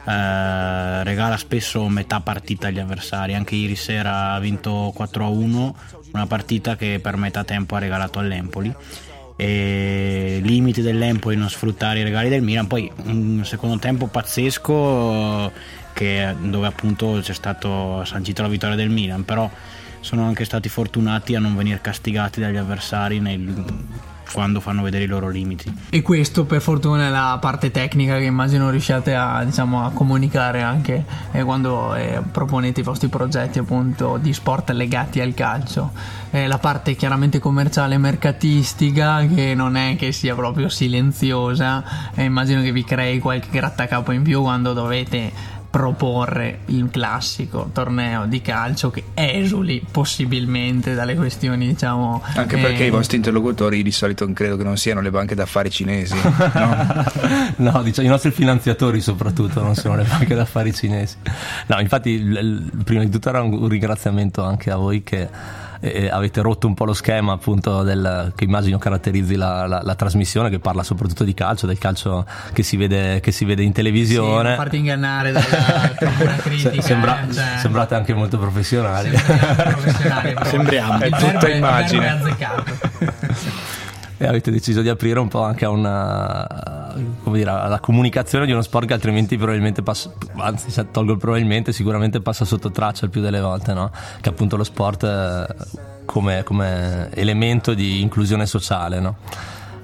eh, 0.05 1.03
regala 1.03 1.37
spesso 1.37 1.87
metà 1.87 2.19
partita 2.19 2.67
agli 2.67 2.79
avversari. 2.79 3.35
Anche 3.35 3.55
ieri 3.55 3.75
sera 3.75 4.33
ha 4.33 4.39
vinto 4.39 4.91
4-1, 4.97 5.71
una 6.13 6.25
partita 6.25 6.75
che 6.75 6.99
per 6.99 7.15
metà 7.17 7.43
tempo 7.43 7.75
ha 7.75 7.79
regalato 7.79 8.17
all'Empoli. 8.17 8.73
E 9.35 10.39
limiti 10.41 10.81
dell'Empoli 10.81 11.35
non 11.35 11.49
sfruttare 11.49 11.99
i 11.99 12.03
regali 12.03 12.29
del 12.29 12.41
Milan. 12.41 12.65
Poi 12.65 12.91
un 13.03 13.41
secondo 13.43 13.77
tempo 13.77 14.07
pazzesco 14.07 15.51
che, 15.97 16.35
dove 16.39 16.67
appunto 16.67 17.17
c'è 17.23 17.33
stato 17.33 18.05
sancito 18.05 18.43
la 18.43 18.47
vittoria 18.47 18.75
del 18.75 18.89
Milan, 18.89 19.25
però 19.25 19.49
sono 19.99 20.27
anche 20.27 20.45
stati 20.45 20.69
fortunati 20.69 21.33
a 21.33 21.39
non 21.39 21.55
venire 21.55 21.79
castigati 21.81 22.39
dagli 22.39 22.55
avversari 22.55 23.19
nel, 23.19 23.65
quando 24.31 24.59
fanno 24.59 24.83
vedere 24.83 25.05
i 25.05 25.07
loro 25.07 25.29
limiti. 25.29 25.73
E 25.89 26.03
questo 26.03 26.45
per 26.45 26.61
fortuna 26.61 27.07
è 27.07 27.09
la 27.09 27.37
parte 27.41 27.71
tecnica 27.71 28.17
che 28.17 28.25
immagino 28.25 28.69
riusciate 28.69 29.15
a, 29.15 29.43
diciamo, 29.43 29.83
a 29.83 29.89
comunicare 29.89 30.61
anche 30.61 31.03
eh, 31.31 31.43
quando 31.43 31.95
eh, 31.95 32.21
proponete 32.31 32.81
i 32.81 32.83
vostri 32.83 33.07
progetti 33.07 33.57
appunto 33.57 34.17
di 34.21 34.33
sport 34.33 34.69
legati 34.69 35.19
al 35.19 35.33
calcio. 35.33 35.91
Eh, 36.29 36.45
la 36.45 36.59
parte 36.59 36.95
chiaramente 36.95 37.39
commerciale 37.39 37.97
mercatistica 37.97 39.25
che 39.25 39.55
non 39.55 39.75
è 39.75 39.95
che 39.95 40.11
sia 40.11 40.35
proprio 40.35 40.69
silenziosa, 40.69 41.83
immagino 42.17 42.61
che 42.61 42.71
vi 42.71 42.83
crei 42.83 43.19
qualche 43.19 43.49
grattacapo 43.49 44.11
in 44.11 44.21
più 44.21 44.41
quando 44.41 44.73
dovete 44.73 45.55
proporre 45.69 46.59
il 46.67 46.89
classico 46.89 47.69
torneo 47.73 48.25
di 48.25 48.41
calcio 48.41 48.89
che 48.89 49.03
esuli 49.13 49.85
possibilmente 49.89 50.93
dalle 50.93 51.15
questioni 51.15 51.67
diciamo 51.67 52.23
anche 52.35 52.57
perché 52.57 52.83
eh, 52.83 52.87
i 52.87 52.89
vostri 52.89 53.17
interlocutori 53.17 53.83
di 53.83 53.91
solito 53.91 54.31
credo 54.31 54.57
che 54.57 54.63
non 54.63 54.77
siano 54.77 55.01
le 55.01 55.11
banche 55.11 55.35
d'affari 55.35 55.69
cinesi 55.69 56.15
no, 56.15 57.03
no 57.71 57.83
diciamo, 57.83 58.07
i 58.07 58.09
nostri 58.09 58.31
finanziatori 58.31 59.01
soprattutto 59.01 59.61
non 59.61 59.75
sono 59.75 59.95
le 59.95 60.03
banche 60.03 60.35
d'affari 60.35 60.73
cinesi. 60.73 61.17
No 61.67 61.79
infatti 61.79 62.19
l- 62.19 62.33
l- 62.33 62.83
prima 62.83 63.03
di 63.03 63.09
tutto 63.09 63.29
era 63.29 63.41
un 63.41 63.67
ringraziamento 63.67 64.43
anche 64.43 64.71
a 64.71 64.75
voi 64.75 65.03
che 65.03 65.27
eh, 65.79 66.09
avete 66.09 66.41
rotto 66.41 66.67
un 66.67 66.73
po' 66.73 66.85
lo 66.85 66.93
schema 66.93 67.33
appunto 67.33 67.83
del, 67.83 68.31
che 68.35 68.43
immagino 68.43 68.77
caratterizzi 68.77 69.35
la, 69.35 69.67
la, 69.67 69.81
la, 69.83 69.95
trasmissione 69.95 70.49
che 70.49 70.59
parla 70.59 70.83
soprattutto 70.83 71.23
di 71.23 71.33
calcio, 71.33 71.67
del 71.67 71.77
calcio 71.77 72.25
che 72.53 72.63
si 72.63 72.77
vede, 72.77 73.19
che 73.19 73.31
si 73.31 73.45
vede 73.45 73.63
in 73.63 73.71
televisione. 73.71 74.51
Sì, 74.51 74.55
farti 74.55 74.77
ingannare 74.77 75.31
dalla 75.31 76.35
critica. 76.37 76.81
Sembra, 76.81 77.27
eh, 77.27 77.33
cioè, 77.33 77.45
sembrate 77.57 77.95
anche 77.95 78.13
molto 78.13 78.37
professionali. 78.37 79.15
Sembriamo 79.15 79.71
professionali. 79.71 80.35
Sembriamo, 80.45 80.99
è 80.99 81.09
tutta 81.09 81.49
immagine. 81.49 82.19
E 84.17 84.25
avete 84.25 84.51
deciso 84.51 84.81
di 84.81 84.89
aprire 84.89 85.19
un 85.19 85.27
po' 85.27 85.43
anche 85.43 85.65
a 85.65 85.69
una 85.69 86.93
dire, 87.25 87.49
alla 87.49 87.79
comunicazione 87.79 88.45
di 88.45 88.51
uno 88.51 88.61
sport 88.61 88.87
che 88.87 88.93
altrimenti 88.93 89.37
probabilmente 89.37 89.83
passa 89.83 90.11
anzi 90.37 90.71
se 90.71 90.89
tolgo 90.91 91.13
il 91.13 91.17
probabilmente 91.17 91.71
sicuramente 91.71 92.21
passa 92.21 92.43
sotto 92.43 92.71
traccia 92.71 93.05
il 93.05 93.11
più 93.11 93.21
delle 93.21 93.39
volte 93.39 93.73
no? 93.73 93.91
che 94.19 94.29
appunto 94.29 94.57
lo 94.57 94.63
sport 94.63 95.03
eh, 95.03 95.45
come, 96.05 96.43
come 96.43 97.09
elemento 97.13 97.73
di 97.73 98.01
inclusione 98.01 98.45
sociale 98.45 98.99
no? 98.99 99.17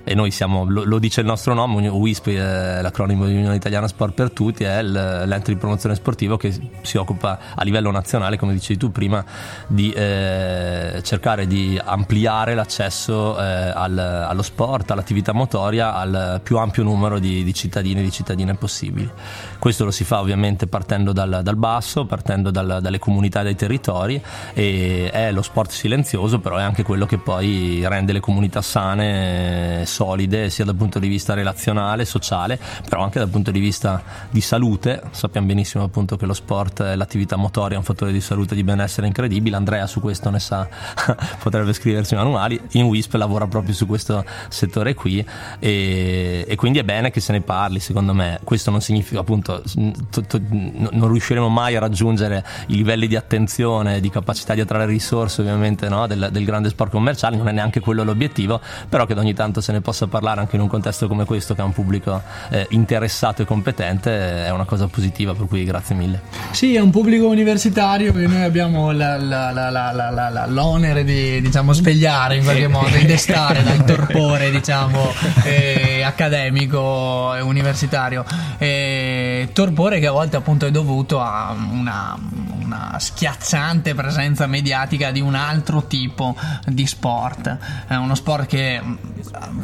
E 0.05 0.15
noi 0.15 0.31
siamo, 0.31 0.65
lo, 0.67 0.83
lo, 0.83 0.99
dice 0.99 1.21
il 1.21 1.25
nostro 1.25 1.53
nome, 1.53 1.87
WISP, 1.87 2.29
è 2.29 2.81
l'acronimo 2.81 3.25
di 3.25 3.35
Unione 3.35 3.55
Italiana 3.55 3.87
Sport 3.87 4.13
per 4.13 4.31
Tutti, 4.31 4.65
è 4.65 4.81
l'ente 4.81 5.53
di 5.53 5.57
promozione 5.57 5.95
sportivo 5.95 6.35
che 6.35 6.53
si 6.81 6.97
occupa 6.97 7.39
a 7.55 7.63
livello 7.63 7.89
nazionale, 7.89 8.37
come 8.37 8.51
dicevi 8.53 8.77
tu 8.77 8.91
prima, 8.91 9.23
di 9.67 9.91
eh, 9.91 10.99
cercare 11.03 11.47
di 11.47 11.79
ampliare 11.81 12.53
l'accesso 12.53 13.39
eh, 13.39 13.43
al, 13.43 13.97
allo 13.97 14.41
sport, 14.41 14.91
all'attività 14.91 15.31
motoria 15.31 15.93
al 15.95 16.41
più 16.43 16.57
ampio 16.57 16.83
numero 16.83 17.17
di, 17.17 17.43
di, 17.43 17.53
cittadini 17.53 18.01
e 18.01 18.03
di 18.03 18.11
cittadine 18.11 18.55
possibili. 18.55 19.09
Questo 19.57 19.85
lo 19.85 19.91
si 19.91 20.03
fa 20.03 20.19
ovviamente 20.19 20.67
partendo 20.67 21.13
dal, 21.13 21.39
dal 21.43 21.55
basso, 21.55 22.05
partendo 22.05 22.51
dal, 22.51 22.79
dalle 22.81 22.99
comunità 22.99 23.39
e 23.39 23.43
dai 23.43 23.55
territori 23.55 24.21
e 24.53 25.09
è 25.11 25.31
lo 25.31 25.41
sport 25.41 25.71
silenzioso, 25.71 26.39
però 26.39 26.57
è 26.57 26.61
anche 26.61 26.83
quello 26.83 27.05
che 27.05 27.17
poi 27.17 27.87
rende 27.87 28.11
le 28.11 28.19
comunità 28.19 28.61
sane 28.61 29.85
solide 29.93 30.49
sia 30.49 30.65
dal 30.65 30.75
punto 30.75 30.97
di 30.97 31.07
vista 31.07 31.35
relazionale, 31.35 32.03
sociale, 32.03 32.59
però 32.89 33.03
anche 33.03 33.19
dal 33.19 33.29
punto 33.29 33.51
di 33.51 33.59
vista 33.59 34.01
di 34.31 34.41
salute. 34.41 35.01
Sappiamo 35.11 35.45
benissimo 35.47 35.83
appunto 35.83 36.17
che 36.17 36.25
lo 36.25 36.33
sport 36.33 36.79
e 36.81 36.95
l'attività 36.95 37.35
motoria 37.35 37.75
è 37.75 37.77
un 37.77 37.85
fattore 37.85 38.11
di 38.11 38.19
salute 38.19 38.53
e 38.53 38.55
di 38.55 38.63
benessere 38.63 39.05
incredibile. 39.05 39.55
Andrea 39.55 39.85
su 39.85 39.99
questo 39.99 40.31
ne 40.31 40.39
sa, 40.39 40.67
potrebbe 41.39 41.73
scriversi 41.73 42.15
manuali. 42.15 42.59
In 42.71 42.85
WISP 42.85 43.13
lavora 43.13 43.45
proprio 43.45 43.75
su 43.75 43.85
questo 43.85 44.25
settore 44.49 44.95
qui 44.95 45.25
e, 45.59 46.45
e, 46.47 46.55
quindi 46.55 46.79
è 46.79 46.83
bene 46.83 47.11
che 47.11 47.19
se 47.19 47.31
ne 47.31 47.41
parli, 47.41 47.79
secondo 47.79 48.13
me. 48.13 48.39
Questo 48.43 48.71
non 48.71 48.81
significa 48.81 49.19
appunto 49.19 49.61
t- 49.61 50.25
t- 50.25 50.41
non 50.49 51.07
riusciremo 51.09 51.49
mai 51.49 51.75
a 51.75 51.79
raggiungere 51.79 52.43
i 52.67 52.75
livelli 52.75 53.07
di 53.07 53.15
attenzione, 53.15 53.99
di 53.99 54.09
capacità 54.09 54.55
di 54.55 54.61
attrarre 54.61 54.87
risorse 54.87 55.41
ovviamente 55.41 55.87
no? 55.87 56.07
del, 56.07 56.29
del 56.31 56.45
grande 56.45 56.69
sport 56.69 56.91
commerciale, 56.91 57.37
non 57.37 57.47
è 57.47 57.51
neanche 57.51 57.79
quello 57.79 58.03
l'obiettivo, 58.03 58.59
però 58.89 59.05
che 59.05 59.13
ogni 59.13 59.33
tanto 59.33 59.61
se 59.61 59.71
ne 59.71 59.81
possa 59.83 60.07
parlare 60.07 60.39
anche 60.39 60.55
in 60.55 60.61
un 60.61 60.67
contesto 60.67 61.07
come 61.07 61.25
questo 61.25 61.53
che 61.53 61.61
ha 61.61 61.65
un 61.65 61.73
pubblico 61.73 62.21
eh, 62.49 62.65
interessato 62.71 63.43
e 63.43 63.45
competente 63.45 64.45
è 64.45 64.49
una 64.49 64.65
cosa 64.65 64.87
positiva 64.87 65.33
per 65.35 65.45
cui 65.45 65.63
grazie 65.63 65.93
mille. 65.93 66.21
Sì 66.51 66.75
è 66.75 66.79
un 66.79 66.89
pubblico 66.89 67.27
universitario 67.27 68.13
che 68.13 68.25
noi 68.25 68.41
abbiamo 68.41 68.91
la, 68.91 69.17
la, 69.17 69.51
la, 69.51 70.45
l'onere 70.47 71.03
di 71.03 71.41
diciamo 71.41 71.73
svegliare 71.73 72.37
in 72.37 72.43
qualche 72.43 72.67
modo 72.67 72.95
di 72.95 73.05
destare 73.05 73.61
dal 73.61 73.83
torpore 73.85 74.49
diciamo 74.49 75.11
eh, 75.43 76.01
accademico 76.03 77.35
e 77.35 77.41
universitario. 77.41 78.25
Eh, 78.57 79.49
torpore 79.53 79.99
che 79.99 80.07
a 80.07 80.11
volte 80.11 80.37
appunto 80.37 80.65
è 80.65 80.71
dovuto 80.71 81.19
a 81.19 81.53
una, 81.71 82.17
una 82.61 82.95
schiacciante 82.99 83.93
presenza 83.93 84.47
mediatica 84.47 85.11
di 85.11 85.19
un 85.19 85.35
altro 85.35 85.85
tipo 85.87 86.35
di 86.65 86.87
sport. 86.87 87.57
È 87.87 87.95
uno 87.95 88.15
sport 88.15 88.45
che 88.45 88.81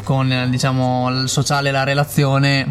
con 0.09 0.47
diciamo, 0.49 1.07
il 1.11 1.29
sociale 1.29 1.69
e 1.69 1.71
la 1.71 1.83
relazione 1.83 2.65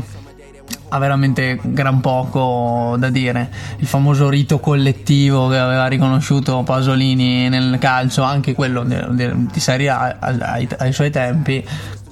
ha 0.88 0.98
veramente 0.98 1.58
gran 1.62 2.00
poco 2.00 2.96
da 2.98 3.10
dire. 3.10 3.50
Il 3.78 3.86
famoso 3.86 4.28
rito 4.28 4.58
collettivo 4.58 5.48
che 5.48 5.58
aveva 5.58 5.86
riconosciuto 5.86 6.62
Pasolini 6.62 7.48
nel 7.48 7.78
calcio, 7.78 8.22
anche 8.22 8.54
quello 8.54 8.84
di 8.84 9.60
Serie 9.60 9.88
A 9.90 10.16
ai, 10.18 10.68
ai 10.78 10.92
suoi 10.92 11.10
tempi, 11.10 11.64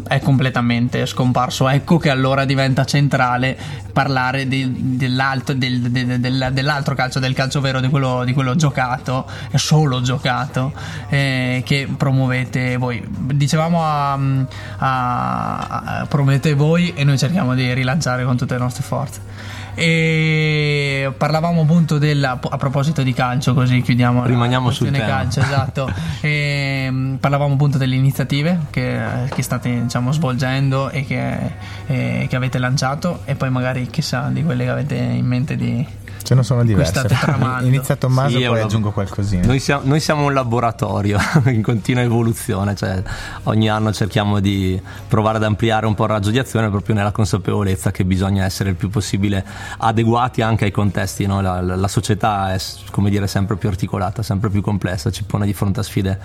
è 0.08 0.20
completamente 0.20 1.06
scomparso. 1.06 1.68
Ecco 1.68 1.98
che 1.98 2.10
allora 2.10 2.44
diventa 2.44 2.84
centrale 2.84 3.56
parlare 3.92 4.46
di, 4.46 4.96
dell'altro, 4.96 5.54
del, 5.54 5.80
del, 5.80 6.20
del, 6.20 6.48
dell'altro, 6.52 6.94
calcio, 6.94 7.18
del 7.18 7.34
calcio 7.34 7.60
vero, 7.60 7.80
di 7.80 7.88
quello, 7.88 8.24
di 8.24 8.32
quello 8.32 8.54
giocato, 8.54 9.26
solo 9.54 10.02
giocato, 10.02 10.72
eh, 11.08 11.62
che 11.64 11.88
promuovete 11.96 12.76
voi. 12.76 13.02
Dicevamo 13.08 13.82
a, 13.82 14.12
a, 14.12 15.56
a, 15.56 16.06
promuovete 16.06 16.54
voi 16.54 16.92
e 16.94 17.04
noi 17.04 17.18
cerchiamo 17.18 17.54
di 17.54 17.72
rilanciare 17.72 18.24
con 18.24 18.36
tutte 18.36 18.54
le 18.54 18.60
nostre 18.60 18.65
forze. 18.70 19.20
E 19.74 21.12
parlavamo 21.16 21.60
appunto 21.60 21.98
del 21.98 22.24
a 22.24 22.56
proposito 22.56 23.02
di 23.02 23.12
calcio, 23.12 23.52
così 23.52 23.82
chiudiamo 23.82 24.24
Rimaniamo 24.24 24.70
sul 24.70 24.90
tema. 24.90 25.04
calcio, 25.04 25.40
esatto. 25.40 25.92
e, 26.22 26.88
mm, 26.90 27.14
parlavamo 27.16 27.54
appunto 27.54 27.76
delle 27.76 27.94
iniziative 27.94 28.66
che, 28.70 28.98
che 29.34 29.42
state 29.42 29.82
diciamo, 29.82 30.12
svolgendo 30.12 30.88
e 30.88 31.04
che, 31.04 31.52
e 31.86 32.26
che 32.28 32.36
avete 32.36 32.58
lanciato, 32.58 33.20
e 33.26 33.34
poi 33.34 33.50
magari 33.50 33.86
chissà 33.88 34.28
di 34.32 34.42
quelle 34.42 34.64
che 34.64 34.70
avete 34.70 34.94
in 34.94 35.26
mente 35.26 35.56
di 35.56 35.86
Ce 36.26 36.34
ne 36.34 36.42
sono 36.42 36.64
diverse. 36.64 37.06
Inizia 37.62 37.94
Tommaso, 37.94 38.36
sì, 38.36 38.44
poi 38.44 38.60
aggiungo 38.60 38.90
qualcosina. 38.90 39.46
Noi 39.46 39.60
siamo, 39.60 39.82
noi 39.84 40.00
siamo, 40.00 40.24
un 40.24 40.34
laboratorio 40.34 41.20
in 41.46 41.62
continua 41.62 42.02
evoluzione, 42.02 42.74
cioè 42.74 43.00
ogni 43.44 43.70
anno 43.70 43.92
cerchiamo 43.92 44.40
di 44.40 44.80
provare 45.06 45.36
ad 45.36 45.44
ampliare 45.44 45.86
un 45.86 45.94
po' 45.94 46.02
il 46.02 46.10
raggio 46.10 46.30
di 46.30 46.40
azione 46.40 46.68
proprio 46.68 46.96
nella 46.96 47.12
consapevolezza 47.12 47.92
che 47.92 48.04
bisogna 48.04 48.44
essere 48.44 48.70
il 48.70 48.74
più 48.74 48.90
possibile 48.90 49.46
adeguati 49.78 50.42
anche 50.42 50.64
ai 50.64 50.72
contesti. 50.72 51.26
No? 51.26 51.40
La, 51.40 51.60
la, 51.60 51.76
la 51.76 51.88
società 51.88 52.52
è 52.52 52.58
come 52.90 53.08
dire, 53.08 53.28
sempre 53.28 53.54
più 53.54 53.68
articolata, 53.68 54.24
sempre 54.24 54.50
più 54.50 54.62
complessa, 54.62 55.12
ci 55.12 55.22
pone 55.22 55.46
di 55.46 55.52
fronte 55.52 55.78
a 55.78 55.82
sfide 55.84 56.18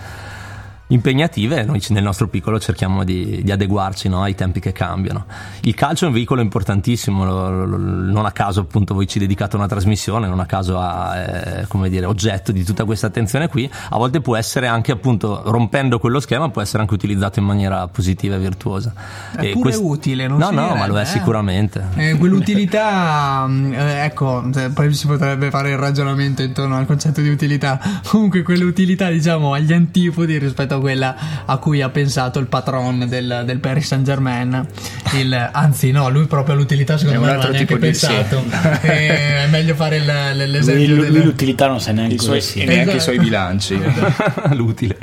impegnative 0.91 1.63
noi 1.63 1.81
nel 1.89 2.03
nostro 2.03 2.27
piccolo 2.27 2.59
cerchiamo 2.59 3.03
di, 3.03 3.41
di 3.43 3.51
adeguarci 3.51 4.07
no, 4.09 4.23
ai 4.23 4.35
tempi 4.35 4.59
che 4.59 4.71
cambiano. 4.71 5.25
Il 5.61 5.73
calcio 5.73 6.05
è 6.05 6.07
un 6.07 6.13
veicolo 6.13 6.41
importantissimo, 6.41 7.25
lo, 7.25 7.65
lo, 7.65 7.77
non 7.77 8.25
a 8.25 8.31
caso 8.31 8.61
appunto 8.61 8.93
voi 8.93 9.07
ci 9.07 9.19
dedicate 9.19 9.55
una 9.55 9.67
trasmissione, 9.67 10.27
non 10.27 10.39
a 10.39 10.45
caso 10.45 10.79
a, 10.79 11.17
eh, 11.17 11.67
come 11.67 11.89
dire, 11.89 12.05
oggetto 12.05 12.51
di 12.51 12.63
tutta 12.63 12.85
questa 12.85 13.07
attenzione 13.07 13.47
qui, 13.47 13.69
a 13.89 13.97
volte 13.97 14.21
può 14.21 14.35
essere 14.35 14.67
anche 14.67 14.91
appunto 14.91 15.41
rompendo 15.45 15.99
quello 15.99 16.19
schema 16.19 16.49
può 16.49 16.61
essere 16.61 16.81
anche 16.81 16.93
utilizzato 16.93 17.39
in 17.39 17.45
maniera 17.45 17.87
positiva 17.87 18.35
e 18.35 18.39
virtuosa. 18.39 18.93
È 19.35 19.45
e 19.45 19.51
pure 19.51 19.69
quest... 19.69 19.81
utile, 19.83 20.27
non 20.27 20.39
No, 20.39 20.49
no, 20.49 20.61
direbbe, 20.61 20.79
ma 20.79 20.87
lo 20.87 20.99
è 20.99 21.01
eh? 21.01 21.05
sicuramente. 21.05 21.83
Eh, 21.95 22.17
quell'utilità, 22.17 23.45
mm, 23.47 23.73
eh, 23.73 24.03
ecco, 24.05 24.49
poi 24.73 24.93
si 24.93 25.07
potrebbe 25.07 25.49
fare 25.49 25.71
il 25.71 25.77
ragionamento 25.77 26.41
intorno 26.41 26.77
al 26.77 26.85
concetto 26.85 27.21
di 27.21 27.29
utilità. 27.29 27.79
Comunque 28.07 28.41
quell'utilità 28.43 29.09
diciamo 29.09 29.53
agli 29.53 29.71
antipodi 29.71 30.37
rispetto 30.37 30.75
a 30.75 30.79
quella 30.81 31.15
a 31.45 31.57
cui 31.57 31.81
ha 31.81 31.89
pensato 31.89 32.39
il 32.39 32.47
patron 32.47 33.05
del, 33.07 33.43
del 33.45 33.59
Paris 33.59 33.87
Saint 33.87 34.03
Germain. 34.03 34.65
Il, 35.13 35.49
anzi, 35.53 35.91
no, 35.91 36.09
lui 36.09 36.25
proprio 36.25 36.55
l'utilità 36.55 36.97
secondo 36.97 37.21
me 37.21 37.27
non 37.27 37.41
ha 37.41 37.47
neanche 37.47 37.77
pensato. 37.77 38.43
è 38.81 39.47
meglio 39.49 39.75
fare 39.75 39.95
il, 39.97 40.05
l'esempio. 40.49 40.73
Lui, 40.73 40.95
lui, 40.95 41.09
lui 41.11 41.23
l'utilità 41.23 41.67
non 41.67 41.79
sa 41.79 41.93
neanche 41.93 42.15
i 42.15 42.19
suoi, 42.19 42.41
sia. 42.41 42.65
neanche 42.65 42.81
esatto. 42.81 42.97
i 42.97 42.99
suoi 42.99 43.19
bilanci. 43.19 43.81
L'utile. 44.51 44.97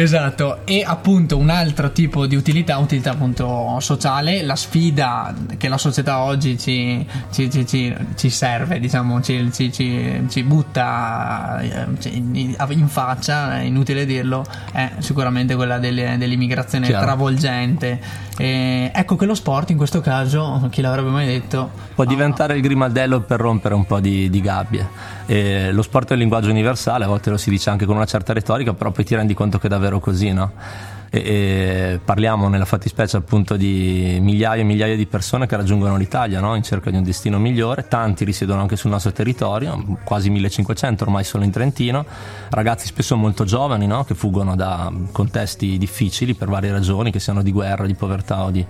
Esatto, 0.00 0.60
e 0.64 0.82
appunto 0.84 1.36
un 1.36 1.50
altro 1.50 1.92
tipo 1.92 2.26
di 2.26 2.34
utilità, 2.34 2.78
utilità 2.78 3.10
appunto 3.10 3.78
sociale, 3.80 4.42
la 4.42 4.56
sfida 4.56 5.34
che 5.58 5.68
la 5.68 5.76
società 5.76 6.22
oggi 6.22 6.58
ci, 6.58 7.06
ci, 7.30 7.50
ci, 7.66 7.94
ci 8.16 8.30
serve, 8.30 8.80
diciamo, 8.80 9.20
ci, 9.20 9.50
butta 10.44 11.60
eh, 11.60 11.86
in 12.14 12.88
faccia, 12.88 13.58
è 13.58 13.62
inutile 13.62 14.06
dirlo, 14.06 14.44
è 14.72 14.90
sicuramente 14.98 15.54
quella 15.54 15.78
delle, 15.78 16.16
dell'immigrazione 16.16 16.86
Chiaro. 16.86 17.04
travolgente. 17.04 18.28
E 18.40 18.90
ecco 18.94 19.16
che 19.16 19.26
lo 19.26 19.34
sport 19.34 19.68
in 19.68 19.76
questo 19.76 20.00
caso, 20.00 20.66
chi 20.70 20.80
l'avrebbe 20.80 21.10
mai 21.10 21.26
detto... 21.26 21.70
Può 21.94 22.06
diventare 22.06 22.56
il 22.56 22.62
grimaldello 22.62 23.20
per 23.20 23.38
rompere 23.38 23.74
un 23.74 23.84
po' 23.84 24.00
di, 24.00 24.30
di 24.30 24.40
gabbie. 24.40 24.88
E 25.26 25.70
lo 25.70 25.82
sport 25.82 26.08
è 26.08 26.12
un 26.14 26.20
linguaggio 26.20 26.48
universale, 26.48 27.04
a 27.04 27.06
volte 27.06 27.28
lo 27.28 27.36
si 27.36 27.50
dice 27.50 27.68
anche 27.68 27.84
con 27.84 27.96
una 27.96 28.06
certa 28.06 28.32
retorica, 28.32 28.72
però 28.72 28.92
poi 28.92 29.04
ti 29.04 29.14
rendi 29.14 29.34
conto 29.34 29.58
che 29.58 29.66
è 29.66 29.68
davvero 29.68 30.00
così, 30.00 30.32
no? 30.32 30.52
E, 31.12 31.18
e 31.18 32.00
parliamo 32.04 32.48
nella 32.48 32.64
fattispecie 32.64 33.16
appunto 33.16 33.56
di 33.56 34.18
migliaia 34.20 34.62
e 34.62 34.64
migliaia 34.64 34.94
di 34.94 35.06
persone 35.06 35.46
che 35.46 35.56
raggiungono 35.56 35.96
l'Italia 35.96 36.38
no? 36.38 36.54
in 36.54 36.62
cerca 36.62 36.90
di 36.90 36.96
un 36.96 37.02
destino 37.02 37.38
migliore, 37.38 37.88
tanti 37.88 38.24
risiedono 38.24 38.60
anche 38.60 38.76
sul 38.76 38.90
nostro 38.90 39.10
territorio, 39.10 39.98
quasi 40.04 40.30
1500 40.30 41.02
ormai 41.02 41.24
solo 41.24 41.42
in 41.42 41.50
Trentino, 41.50 42.06
ragazzi 42.50 42.86
spesso 42.86 43.16
molto 43.16 43.44
giovani 43.44 43.88
no? 43.88 44.04
che 44.04 44.14
fuggono 44.14 44.54
da 44.54 44.92
contesti 45.10 45.78
difficili 45.78 46.34
per 46.34 46.48
varie 46.48 46.70
ragioni, 46.70 47.10
che 47.10 47.18
siano 47.18 47.42
di 47.42 47.50
guerra, 47.50 47.86
di 47.86 47.94
povertà 47.94 48.44
o 48.44 48.50
di 48.50 48.64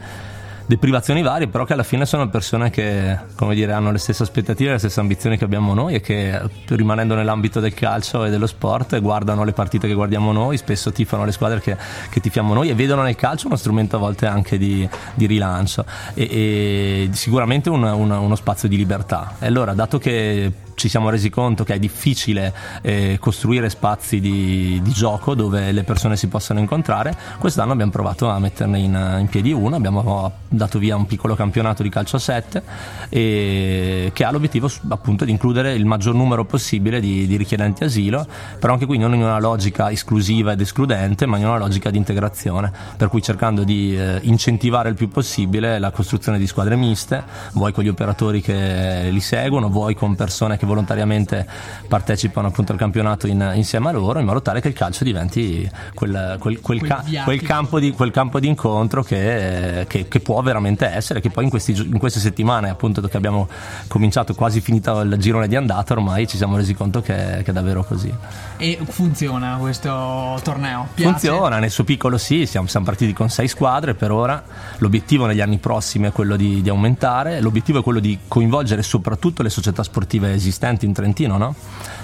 deprivazioni 0.71 1.21
varie, 1.21 1.49
però 1.49 1.65
che 1.65 1.73
alla 1.73 1.83
fine 1.83 2.07
sono 2.07 2.29
persone 2.29 2.71
che, 2.71 3.19
come 3.35 3.57
dire, 3.57 3.73
hanno 3.73 3.91
le 3.91 3.99
stesse 3.99 4.23
aspettative, 4.23 4.71
le 4.71 4.79
stesse 4.79 5.01
ambizioni 5.01 5.37
che 5.37 5.43
abbiamo 5.43 5.75
noi 5.75 5.95
e 5.95 6.01
che 6.01 6.41
rimanendo 6.69 7.17
nell'ambito 7.17 7.59
del 7.59 7.75
calcio 7.75 8.25
e 8.25 8.31
dello 8.31 8.47
sport 8.47 9.01
guardano 9.01 9.43
le 9.43 9.53
partite 9.53 9.89
che 9.89 9.95
guardiamo 9.95 10.31
noi, 10.31 10.57
spesso 10.57 10.93
tifano 10.93 11.25
le 11.25 11.33
squadre 11.33 11.61
che, 11.61 11.77
che 12.09 12.21
tifiamo 12.21 12.55
noi 12.55 12.71
e 12.71 12.75
vedono 12.75 13.03
nel 13.03 13.17
calcio 13.17 13.49
uno 13.49 13.57
strumento 13.57 13.97
a 13.97 13.99
volte 13.99 14.27
anche 14.27 14.59
di, 14.59 14.89
di 15.15 15.27
rilancio 15.27 15.85
e, 16.15 16.29
e 16.31 17.09
sicuramente 17.15 17.69
un, 17.69 17.83
un, 17.83 18.11
uno 18.13 18.37
spazio 18.37 18.69
di 18.69 18.77
libertà. 18.77 19.35
E 19.41 19.47
allora, 19.47 19.75
dato 19.75 19.99
che 19.99 20.53
ci 20.81 20.89
siamo 20.89 21.11
resi 21.11 21.29
conto 21.29 21.63
che 21.63 21.75
è 21.75 21.79
difficile 21.79 22.55
eh, 22.81 23.19
costruire 23.21 23.69
spazi 23.69 24.19
di, 24.19 24.81
di, 24.83 24.93
gioco 24.93 25.35
dove 25.35 25.73
le 25.73 25.83
persone 25.83 26.17
si 26.17 26.27
possano 26.27 26.59
incontrare. 26.59 27.15
Quest'anno 27.39 27.73
abbiamo 27.73 27.91
provato 27.91 28.31
a 28.31 28.39
metterne 28.39 28.79
in, 28.79 29.17
in, 29.21 29.29
piedi 29.29 29.53
uno, 29.53 29.77
abbiamo 29.77 30.33
dato 30.49 30.79
via 30.79 30.97
un 30.97 31.05
piccolo 31.05 31.35
campionato 31.35 31.83
di 31.83 31.91
calcio 31.91 32.17
a 32.17 32.19
7 32.19 32.63
e, 33.11 34.11
che 34.15 34.25
ha 34.25 34.31
l'obiettivo 34.31 34.71
appunto 34.89 35.27
di 35.27 35.33
includere 35.33 35.75
il 35.75 35.85
maggior 35.85 36.15
numero 36.15 36.47
possibile 36.47 36.99
di, 36.99 37.27
di 37.27 37.37
richiedenti 37.37 37.85
asilo, 37.85 38.27
però 38.59 38.73
anche 38.73 38.87
qui 38.87 38.97
non 38.97 39.15
in 39.15 39.23
una 39.23 39.39
logica 39.39 39.91
esclusiva 39.91 40.53
ed 40.53 40.63
escludente, 40.63 41.27
ma 41.27 41.37
in 41.37 41.45
una 41.45 41.59
logica 41.59 41.91
di 41.91 41.99
integrazione, 41.99 42.73
per 42.97 43.09
cui 43.09 43.21
cercando 43.21 43.65
di 43.65 43.95
eh, 43.95 44.19
incentivare 44.23 44.89
il 44.89 44.95
più 44.95 45.11
possibile 45.11 45.79
la 45.79 45.91
costruzione 45.91 46.39
di 46.39 46.47
squadre 46.47 46.75
miste, 46.75 47.23
vuoi 47.53 47.75
con 47.75 47.85
gli 47.85 47.89
operatori 47.89 48.41
che 48.41 49.11
li 49.11 49.21
seguono, 49.21 49.69
vuoi 49.69 49.95
con 49.95 50.15
persone 50.15 50.57
che 50.57 50.69
volontariamente 50.71 51.47
partecipano 51.89 52.47
appunto 52.47 52.73
al 52.73 52.79
campionato 52.79 53.27
in, 53.27 53.53
insieme 53.55 53.89
a 53.89 53.93
loro 53.93 54.21
in 54.21 54.25
modo 54.25 54.41
tale 54.41 54.61
che 54.61 54.69
il 54.69 54.75
calcio 54.75 55.03
diventi 55.05 55.69
quel, 55.95 56.37
quel, 56.39 56.61
quel, 56.61 56.81
ca- 56.81 57.05
quel 57.25 57.43
campo, 57.43 57.81
di, 57.81 57.95
campo, 58.11 58.39
di, 58.39 58.47
incontro 58.47 59.03
che, 59.03 59.85
che, 59.89 60.07
che, 60.07 60.21
può 60.21 60.41
veramente 60.43 60.87
essere 60.87 61.21
che 61.21 61.31
poi 61.31 61.45
in, 61.45 61.51
questi, 61.51 61.73
in, 61.73 61.99
queste 61.99 62.21
settimane 62.21 62.69
appunto 62.69 63.01
che 63.01 63.17
abbiamo 63.17 63.49
cominciato 63.89 64.35
quasi 64.35 64.61
finito 64.61 65.01
il 65.01 65.17
girone 65.19 65.49
di 65.49 65.57
andata 65.57 65.93
ormai 65.93 66.29
ci 66.29 66.37
siamo 66.37 66.57
resi 66.57 66.75
conto 66.75 67.01
che, 67.01 67.15
che 67.43 67.51
è 67.51 67.53
davvero 67.53 67.83
così 67.83 68.13
e 68.57 68.79
funziona 68.89 69.57
questo 69.59 70.39
torneo? 70.43 70.89
Piace? 70.95 71.11
Funziona, 71.11 71.59
nel 71.59 71.71
suo 71.71 71.85
piccolo 71.85 72.19
sì, 72.19 72.47
siamo, 72.47 72.67
siamo, 72.67 72.87
partiti 72.87 73.13
con 73.13 73.29
sei 73.31 73.49
squadre 73.49 73.95
per 73.95 74.11
ora, 74.11 74.43
l'obiettivo 74.79 75.27
negli 75.27 75.41
anni 75.41 75.59
prossimi 75.59 76.09
è 76.09 76.13
quello 76.13 76.37
di, 76.37 76.63
di 76.63 76.69
aumentare, 76.69 77.41
l'obiettivo 77.41 77.81
è 77.81 77.83
quello 77.83 78.01
di 78.01 78.19
coinvolgere 78.29 78.83
soprattutto 78.83 79.43
le 79.43 79.49
società 79.49 79.83
sportive 79.83 80.33
esistenti 80.35 80.60
in 80.87 80.93
Trentino, 80.93 81.37
no? 81.37 81.55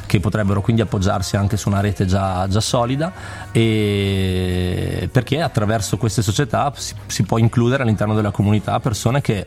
che 0.06 0.20
potrebbero 0.20 0.60
quindi 0.60 0.82
appoggiarsi 0.82 1.36
anche 1.36 1.56
su 1.56 1.68
una 1.68 1.80
rete 1.80 2.06
già, 2.06 2.46
già 2.48 2.60
solida 2.60 3.12
perché 5.10 5.40
attraverso 5.40 5.96
queste 5.96 6.22
società 6.22 6.72
si, 6.76 6.94
si 7.06 7.24
può 7.24 7.38
includere 7.38 7.82
all'interno 7.82 8.14
della 8.14 8.30
comunità 8.30 8.78
persone 8.78 9.20
che 9.20 9.46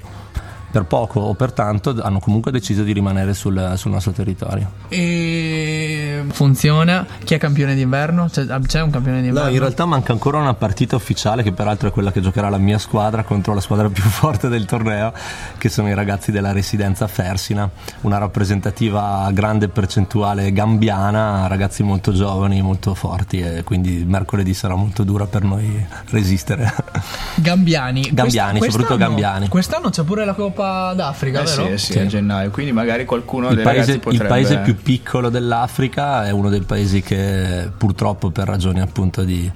per 0.71 0.83
poco 0.83 1.19
o 1.19 1.33
per 1.33 1.51
tanto 1.51 1.95
hanno 2.01 2.19
comunque 2.19 2.51
deciso 2.51 2.83
di 2.83 2.91
rimanere 2.91 3.33
sul, 3.33 3.73
sul 3.75 3.91
nostro 3.91 4.11
territorio. 4.11 4.71
E 4.89 6.23
funziona? 6.31 7.05
Chi 7.23 7.33
è 7.33 7.38
campione 7.38 7.75
d'inverno? 7.75 8.27
C'è, 8.29 8.45
c'è, 8.45 8.81
un 8.81 8.91
campione 8.91 9.21
d'inverno? 9.21 9.49
No, 9.49 9.53
in 9.53 9.59
realtà 9.59 9.85
manca 9.85 10.11
ancora 10.11 10.38
una 10.38 10.53
partita 10.53 10.95
ufficiale 10.95 11.43
che 11.43 11.51
peraltro 11.51 11.88
è 11.88 11.91
quella 11.91 12.12
che 12.12 12.21
giocherà 12.21 12.49
la 12.49 12.58
mia 12.58 12.77
squadra 12.77 13.23
contro 13.23 13.53
la 13.53 13.62
squadra 13.62 13.89
più 13.89 14.03
forte 14.08 14.47
del 14.47 14.65
torneo, 14.65 15.12
che 15.58 15.69
sono 15.69 15.89
i 15.89 15.93
ragazzi 15.93 16.32
della 16.32 16.51
residenza 16.51 17.08
Fersina, 17.08 17.69
una 18.01 18.17
rappresentativa 18.17 19.29
grande 19.34 19.69
percentuale 19.69 20.51
gambiana, 20.51 21.47
ragazzi 21.47 21.84
molto 21.84 22.13
giovani, 22.13 22.62
molto 22.62 22.93
forti 22.93 23.39
e 23.39 23.63
quindi 23.63 24.03
mercoledì 24.05 24.53
sarà 24.53 24.75
molto 24.75 25.03
dura 25.03 25.25
per 25.25 25.43
noi 25.43 25.86
resistere. 26.10 26.73
Gambiani. 27.36 28.10
Gambiani, 28.12 28.60
Quest, 28.60 28.71
soprattutto 28.71 28.99
gambiani. 28.99 29.47
Quest'anno 29.47 29.89
c'è 29.89 30.03
pure 30.03 30.25
la 30.25 30.34
Coppa 30.34 30.59
Coppa 30.60 30.93
d'Africa, 30.93 31.41
eh 31.41 31.45
vero? 31.45 31.67
Sì, 31.69 31.78
sì, 31.78 31.91
sì, 31.93 32.00
a 32.00 32.06
gennaio. 32.06 32.50
Quindi 32.50 32.74
magari 32.74 33.06
qualcuno 33.06 33.50
il 33.50 33.56
dei 33.56 33.63
paese, 33.63 34.00
potrebbe... 34.00 34.24
Il 34.24 34.30
paese 34.30 34.58
più 34.58 34.76
piccolo 34.76 35.30
dell'Africa 35.30 36.26
è 36.26 36.32
uno 36.32 36.50
dei 36.50 36.62
paesi 36.62 37.02
che 37.02 37.72
purtroppo 37.76 38.30
per 38.30 38.48
ragioni 38.48 38.82
appunto 38.82 39.24
di 39.24 39.50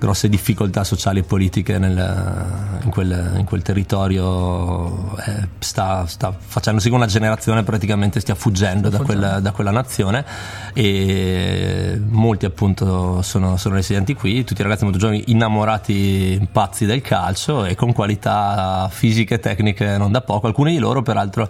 grosse 0.00 0.30
difficoltà 0.30 0.82
sociali 0.82 1.18
e 1.18 1.22
politiche 1.24 1.78
nel, 1.78 2.80
in, 2.82 2.90
quel, 2.90 3.34
in, 3.36 3.44
quel, 3.44 3.60
territorio 3.60 5.14
eh, 5.18 5.46
sta, 5.58 6.06
sta, 6.06 6.34
facendo 6.38 6.80
sì 6.80 6.88
che 6.88 6.94
una 6.94 7.04
generazione 7.04 7.62
praticamente 7.64 8.18
stia 8.18 8.34
fuggendo 8.34 8.88
da 8.88 9.00
quella, 9.00 9.40
da 9.40 9.52
quella, 9.52 9.70
nazione 9.70 10.24
e 10.72 12.00
molti 12.08 12.46
appunto 12.46 13.20
sono, 13.20 13.58
sono, 13.58 13.74
residenti 13.74 14.14
qui, 14.14 14.42
tutti 14.42 14.62
ragazzi 14.62 14.84
molto 14.84 14.98
giovani 14.98 15.24
innamorati 15.26 16.48
pazzi 16.50 16.86
del 16.86 17.02
calcio 17.02 17.66
e 17.66 17.74
con 17.74 17.92
qualità 17.92 18.88
fisiche 18.90 19.34
e 19.34 19.38
tecniche 19.38 19.98
non 19.98 20.10
da 20.10 20.22
poco, 20.22 20.46
alcuni 20.46 20.72
di 20.72 20.78
loro 20.78 21.02
peraltro 21.02 21.46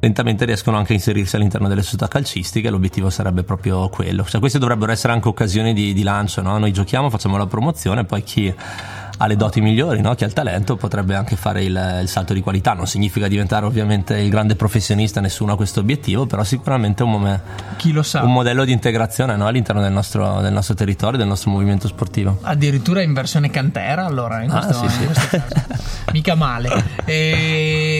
lentamente 0.00 0.44
riescono 0.44 0.76
anche 0.76 0.92
a 0.92 0.96
inserirsi 0.96 1.36
all'interno 1.36 1.68
delle 1.68 1.82
società 1.82 2.08
calcistiche, 2.08 2.70
l'obiettivo 2.70 3.10
sarebbe 3.10 3.42
proprio 3.42 3.88
quello. 3.88 4.24
Cioè, 4.24 4.40
queste 4.40 4.58
dovrebbero 4.58 4.92
essere 4.92 5.12
anche 5.12 5.28
occasioni 5.28 5.72
di, 5.72 5.92
di 5.92 6.02
lancio, 6.02 6.42
no? 6.42 6.58
noi 6.58 6.72
giochiamo, 6.72 7.10
facciamo 7.10 7.36
la 7.36 7.46
promozione, 7.46 8.04
poi 8.04 8.22
chi 8.22 8.54
ha 9.22 9.26
le 9.26 9.36
doti 9.36 9.60
migliori, 9.60 10.00
no? 10.00 10.14
chi 10.14 10.24
ha 10.24 10.26
il 10.26 10.32
talento 10.32 10.76
potrebbe 10.76 11.14
anche 11.14 11.36
fare 11.36 11.62
il, 11.62 11.98
il, 12.00 12.08
salto 12.08 12.32
di 12.32 12.40
qualità, 12.40 12.72
non 12.72 12.86
significa 12.86 13.28
diventare 13.28 13.66
ovviamente 13.66 14.16
il 14.16 14.30
grande 14.30 14.56
professionista, 14.56 15.20
nessuno 15.20 15.52
ha 15.52 15.56
questo 15.56 15.80
obiettivo, 15.80 16.24
però 16.24 16.42
sicuramente 16.42 17.02
un, 17.02 17.10
mom- 17.10 17.40
un 18.22 18.32
modello 18.32 18.64
di 18.64 18.72
integrazione 18.72 19.36
no? 19.36 19.46
all'interno 19.46 19.82
del 19.82 19.92
nostro, 19.92 20.40
del 20.40 20.54
nostro, 20.54 20.74
territorio, 20.74 21.18
del 21.18 21.28
nostro 21.28 21.50
movimento 21.50 21.86
sportivo. 21.86 22.38
Addirittura 22.40 23.02
in 23.02 23.12
versione 23.12 23.50
cantera 23.50 24.06
allora, 24.06 24.42
in 24.42 24.50
ah, 24.50 24.64
questo, 24.64 24.88
sì, 24.88 25.02
in 25.02 25.14
sì. 25.14 25.40
mica 26.12 26.34
male. 26.34 26.82
E 27.04 27.98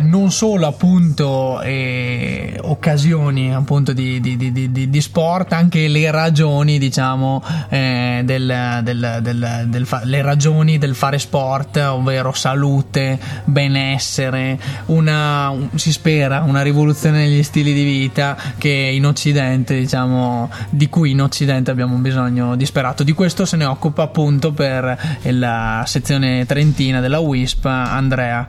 non 0.00 0.30
solo 0.30 0.66
appunto 0.66 1.60
eh, 1.62 2.58
occasioni 2.62 3.54
appunto 3.54 3.92
di, 3.92 4.20
di, 4.20 4.36
di, 4.36 4.90
di, 4.90 5.00
sport, 5.00 5.52
anche 5.52 5.88
le 5.88 6.10
ragioni 6.10 6.78
diciamo 6.78 7.42
eh, 7.68 8.22
del, 8.24 8.80
del, 8.82 9.18
del, 9.22 9.64
del 9.68 9.86
fa- 9.86 10.02
le 10.04 10.22
ragioni 10.22 10.78
del 10.78 10.94
fare 10.94 11.18
sport, 11.18 11.76
ovvero 11.76 12.32
salute, 12.32 13.18
benessere, 13.44 14.58
una, 14.86 15.50
un, 15.50 15.68
si 15.74 15.92
spera 15.92 16.42
una 16.42 16.62
rivoluzione 16.62 17.18
negli 17.18 17.42
stili 17.42 17.72
di 17.72 17.84
vita 17.84 18.36
che 18.58 18.68
in 18.68 19.06
Occidente, 19.06 19.78
diciamo, 19.78 20.50
di 20.70 20.88
cui 20.88 21.10
in 21.10 21.22
Occidente 21.22 21.70
abbiamo 21.70 21.94
un 21.94 22.02
bisogno 22.02 22.56
disperato. 22.56 23.02
Di 23.02 23.12
questo 23.12 23.44
se 23.44 23.56
ne 23.56 23.64
occupa 23.64 24.02
appunto 24.02 24.52
per 24.52 25.18
la 25.22 25.84
sezione 25.86 26.44
trentina 26.46 27.00
della 27.00 27.18
WISP 27.20 27.64
Andrea 27.66 28.46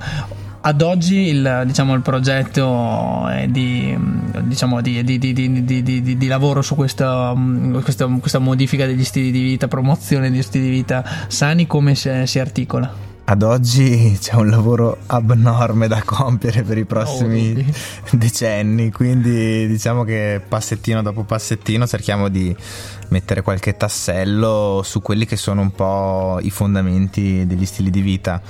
ad 0.66 0.82
oggi 0.82 1.28
il, 1.28 1.64
diciamo, 1.66 1.94
il 1.94 2.02
progetto 2.02 3.28
di, 3.48 3.98
diciamo, 4.44 4.80
di, 4.82 5.04
di, 5.04 6.18
di, 6.18 6.28
lavoro 6.28 6.62
su 6.62 6.76
questa, 6.76 7.34
questa, 7.82 8.08
questa, 8.08 8.40
modifica 8.40 8.86
degli 8.86 9.04
stili 9.04 9.32
di 9.32 9.42
vita, 9.42 9.68
promozione 9.68 10.30
degli 10.30 10.42
stili 10.42 10.66
di 10.66 10.72
vita 10.72 11.04
sani, 11.28 11.68
come 11.68 11.96
si, 11.96 12.10
si 12.26 12.40
articola? 12.40 13.13
Ad 13.26 13.42
oggi 13.42 14.18
c'è 14.20 14.36
un 14.36 14.50
lavoro 14.50 14.98
abnorme 15.08 15.88
da 15.88 16.04
compiere 16.04 16.62
per 16.64 16.78
i 16.78 16.84
prossimi 16.84 17.56
oh, 17.58 18.10
decenni, 18.18 18.92
quindi 18.92 19.66
diciamo 19.66 20.04
che 20.04 20.42
passettino 20.46 21.02
dopo 21.02 21.24
passettino 21.24 21.88
cerchiamo 21.88 22.28
di 22.28 22.54
mettere 23.08 23.42
qualche 23.42 23.78
tassello 23.78 24.82
su 24.84 25.02
quelli 25.02 25.26
che 25.26 25.38
sono 25.38 25.62
un 25.62 25.72
po' 25.72 26.40
i 26.42 26.50
fondamenti 26.50 27.48
degli 27.48 27.66
stili 27.66 27.90
di 27.90 28.02
vita. 28.02 28.42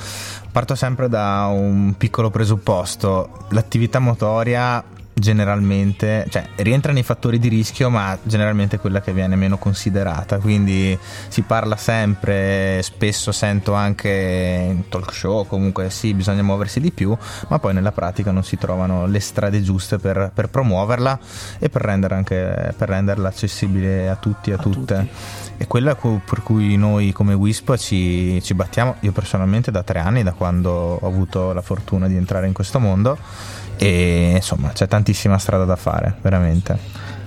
Parto 0.51 0.73
sempre 0.73 1.07
da 1.07 1.45
un 1.53 1.93
piccolo 1.95 2.31
presupposto, 2.31 3.45
l'attività 3.49 3.99
motoria 3.99 4.83
generalmente, 5.13 6.25
cioè 6.29 6.47
rientra 6.57 6.91
nei 6.91 7.03
fattori 7.03 7.39
di 7.39 7.47
rischio, 7.47 7.89
ma 7.89 8.17
generalmente 8.23 8.79
quella 8.79 9.01
che 9.01 9.13
viene 9.13 9.35
meno 9.35 9.57
considerata. 9.57 10.39
Quindi 10.39 10.97
si 11.27 11.41
parla 11.43 11.75
sempre, 11.75 12.81
spesso 12.81 13.31
sento 13.31 13.73
anche 13.73 14.65
in 14.69 14.89
talk 14.89 15.13
show, 15.13 15.45
comunque 15.45 15.89
sì, 15.89 16.13
bisogna 16.13 16.41
muoversi 16.41 16.79
di 16.79 16.91
più, 16.91 17.15
ma 17.47 17.59
poi 17.59 17.73
nella 17.73 17.91
pratica 17.91 18.31
non 18.31 18.43
si 18.43 18.57
trovano 18.57 19.05
le 19.05 19.19
strade 19.19 19.61
giuste 19.61 19.97
per, 19.97 20.31
per 20.33 20.49
promuoverla 20.49 21.19
e 21.59 21.69
per, 21.69 21.81
rendere 21.81 22.15
anche, 22.15 22.73
per 22.75 22.89
renderla 22.89 23.27
accessibile 23.27 24.09
a 24.09 24.15
tutti 24.15 24.49
e 24.49 24.53
a, 24.53 24.57
a 24.57 24.59
tutte. 24.59 24.95
Tutti. 24.95 25.09
E 25.57 25.67
quella 25.67 25.95
per 25.95 26.41
cui 26.43 26.75
noi 26.75 27.11
come 27.11 27.33
WISP 27.33 27.77
ci, 27.77 28.41
ci 28.41 28.53
battiamo, 28.53 28.95
io 29.01 29.11
personalmente 29.11 29.71
da 29.71 29.83
tre 29.83 29.99
anni, 29.99 30.23
da 30.23 30.33
quando 30.33 30.97
ho 30.99 31.07
avuto 31.07 31.53
la 31.53 31.61
fortuna 31.61 32.07
di 32.07 32.15
entrare 32.15 32.47
in 32.47 32.53
questo 32.53 32.79
mondo 32.79 33.17
e 33.83 34.31
insomma 34.35 34.69
c'è 34.69 34.87
tantissima 34.87 35.37
strada 35.37 35.65
da 35.65 35.75
fare, 35.75 36.15
veramente. 36.21 36.77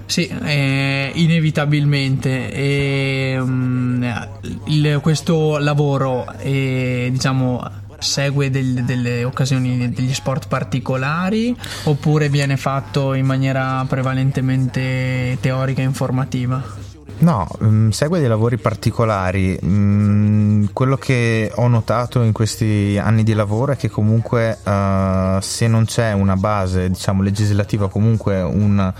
Sì, 0.06 0.26
eh, 0.26 1.10
inevitabilmente. 1.14 2.50
E, 2.50 3.36
um, 3.38 4.28
il, 4.68 5.00
questo 5.02 5.58
lavoro, 5.58 6.26
eh, 6.38 7.08
diciamo, 7.12 7.62
segue 7.98 8.48
del, 8.48 8.84
delle 8.84 9.24
occasioni 9.24 9.90
degli 9.90 10.14
sport 10.14 10.48
particolari 10.48 11.54
oppure 11.84 12.30
viene 12.30 12.56
fatto 12.56 13.12
in 13.12 13.26
maniera 13.26 13.84
prevalentemente 13.86 15.36
teorica 15.40 15.82
e 15.82 15.84
informativa? 15.84 16.85
No, 17.18 17.46
mm, 17.64 17.90
segue 17.90 18.18
dei 18.18 18.28
lavori 18.28 18.58
particolari. 18.58 19.58
Mm, 19.64 20.66
quello 20.74 20.96
che 20.98 21.50
ho 21.54 21.66
notato 21.66 22.20
in 22.20 22.32
questi 22.32 23.00
anni 23.02 23.22
di 23.22 23.32
lavoro 23.32 23.72
è 23.72 23.76
che 23.76 23.88
comunque 23.88 24.58
uh, 24.62 25.40
se 25.40 25.66
non 25.66 25.86
c'è 25.86 26.12
una 26.12 26.36
base 26.36 26.90
diciamo, 26.90 27.22
legislativa, 27.22 27.88
comunque 27.88 28.42
un, 28.42 28.92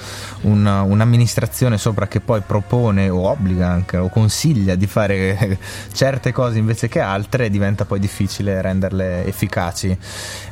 un, 0.42 0.66
un'amministrazione 0.66 1.76
sopra 1.76 2.06
che 2.06 2.20
poi 2.20 2.40
propone 2.40 3.10
o 3.10 3.28
obbliga 3.28 3.68
anche 3.68 3.98
o 3.98 4.08
consiglia 4.08 4.76
di 4.76 4.86
fare 4.86 5.58
certe 5.92 6.32
cose 6.32 6.58
invece 6.58 6.88
che 6.88 7.00
altre, 7.00 7.50
diventa 7.50 7.84
poi 7.84 7.98
difficile 7.98 8.62
renderle 8.62 9.26
efficaci. 9.26 9.96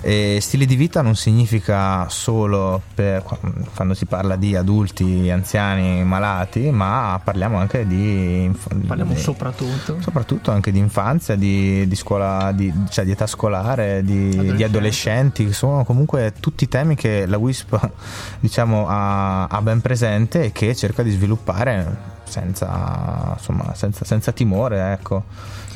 E 0.02 0.38
stile 0.42 0.66
di 0.66 0.76
vita 0.76 1.00
non 1.00 1.16
significa 1.16 2.06
solo 2.10 2.82
per, 2.94 3.24
quando 3.74 3.94
si 3.94 4.04
parla 4.04 4.36
di 4.36 4.54
adulti, 4.54 5.30
anziani, 5.30 6.04
malati, 6.04 6.70
ma 6.70 7.18
parliamo 7.24 7.43
parliamo 7.44 7.58
anche 7.58 7.86
di... 7.86 8.50
Parliamo 8.86 9.12
di, 9.12 9.20
soprattutto. 9.20 9.98
Soprattutto 10.00 10.50
anche 10.50 10.72
di 10.72 10.78
infanzia, 10.78 11.36
di, 11.36 11.86
di 11.86 11.96
scuola, 11.96 12.52
di, 12.52 12.72
cioè 12.88 13.04
di 13.04 13.10
età 13.10 13.26
scolare, 13.26 14.02
di 14.02 14.28
adolescenti. 14.28 14.56
di 14.56 14.62
adolescenti, 14.64 15.52
sono 15.52 15.84
comunque 15.84 16.32
tutti 16.40 16.66
temi 16.68 16.94
che 16.94 17.26
la 17.26 17.36
WISP 17.36 17.90
diciamo, 18.40 18.86
ha, 18.88 19.46
ha 19.46 19.62
ben 19.62 19.80
presente 19.80 20.44
e 20.44 20.52
che 20.52 20.74
cerca 20.74 21.02
di 21.02 21.10
sviluppare 21.10 22.12
senza, 22.24 23.34
insomma, 23.36 23.74
senza, 23.74 24.04
senza 24.04 24.32
timore, 24.32 24.92
ecco. 24.92 25.24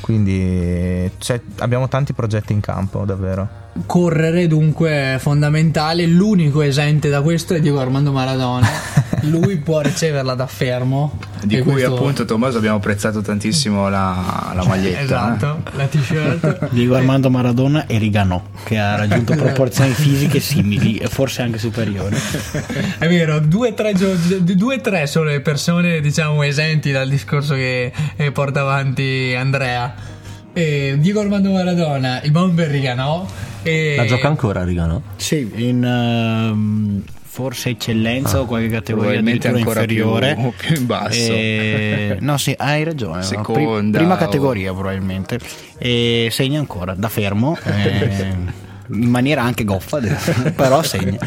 Quindi 0.01 1.11
abbiamo 1.59 1.89
tanti 1.89 2.13
progetti 2.15 2.53
in 2.53 2.61
campo, 2.61 3.05
davvero. 3.05 3.67
Correre 3.85 4.47
dunque 4.47 4.91
è 4.91 5.17
fondamentale, 5.19 6.07
l'unico 6.07 6.63
esente 6.63 7.11
da 7.11 7.21
questo 7.21 7.55
è 7.55 7.61
Diego 7.61 7.81
Armando 7.81 8.13
Maradona. 8.13 8.67
Lui 9.23 9.57
può 9.57 9.81
riceverla 9.81 10.35
da 10.35 10.47
fermo. 10.47 11.19
Di 11.43 11.61
cui 11.61 11.73
questo... 11.73 11.95
appunto 11.95 12.25
Tommaso 12.25 12.59
abbiamo 12.59 12.77
apprezzato 12.77 13.21
tantissimo 13.21 13.89
la, 13.89 14.53
la 14.55 14.65
maglietta. 14.65 15.01
Esatto, 15.01 15.63
eh. 15.65 15.77
la 15.77 15.87
t-shirt. 15.87 16.69
Diego 16.73 16.97
Armando 16.97 17.31
Maradona 17.31 17.87
e 17.87 17.99
Riganò, 17.99 18.43
che 18.65 18.79
ha 18.79 18.97
raggiunto 18.97 19.35
proporzioni 19.35 19.93
fisiche 19.93 20.41
simili 20.41 20.97
e 20.97 21.09
forse 21.09 21.43
anche 21.43 21.59
superiori. 21.59 22.17
È 22.99 23.09
vero, 23.09 23.39
due 23.41 23.71
o 23.71 23.75
tre, 23.75 23.95
due, 23.95 24.81
tre 24.81 25.07
sono 25.07 25.27
le 25.27 25.41
persone 25.41 26.01
diciamo 26.01 26.43
esenti 26.43 26.91
dal 26.91 27.09
discorso 27.09 27.55
che 27.55 27.93
porta 28.33 28.61
avanti 28.61 29.35
Andrea 29.37 30.17
eh, 30.59 30.97
Diego 30.99 31.21
Armando 31.21 31.53
Maradona, 31.53 32.21
il 32.23 32.33
bomber 32.33 32.69
Riganò. 32.69 33.25
E... 33.63 33.95
La 33.97 34.07
gioca 34.07 34.29
ancora 34.29 34.65
Riganò? 34.65 35.01
Sì, 35.17 35.49
in 35.55 35.85
uh, 35.85 37.18
forse 37.39 37.69
eccellenza 37.69 38.39
ah, 38.39 38.41
o 38.41 38.47
qualche 38.47 38.69
categoria 38.69 39.21
addirittura 39.21 39.57
inferiore. 39.57 40.35
Più, 40.35 40.53
più 40.57 40.75
in 40.75 40.87
basso. 40.87 41.31
E... 41.33 42.17
no, 42.19 42.37
sì, 42.37 42.53
hai 42.59 42.83
ragione. 42.83 43.23
Seconda, 43.23 43.97
no? 43.97 44.05
Prima 44.05 44.17
categoria 44.17 44.73
o... 44.73 44.75
probabilmente. 44.75 45.39
E 45.79 46.31
segna 46.33 46.59
ancora, 46.59 46.95
da 46.95 47.09
fermo. 47.09 47.57
E... 47.63 48.35
in 48.89 49.09
maniera 49.09 49.45
anche 49.45 49.63
goffa, 49.63 50.01
però 50.51 50.83
segna. 50.83 51.21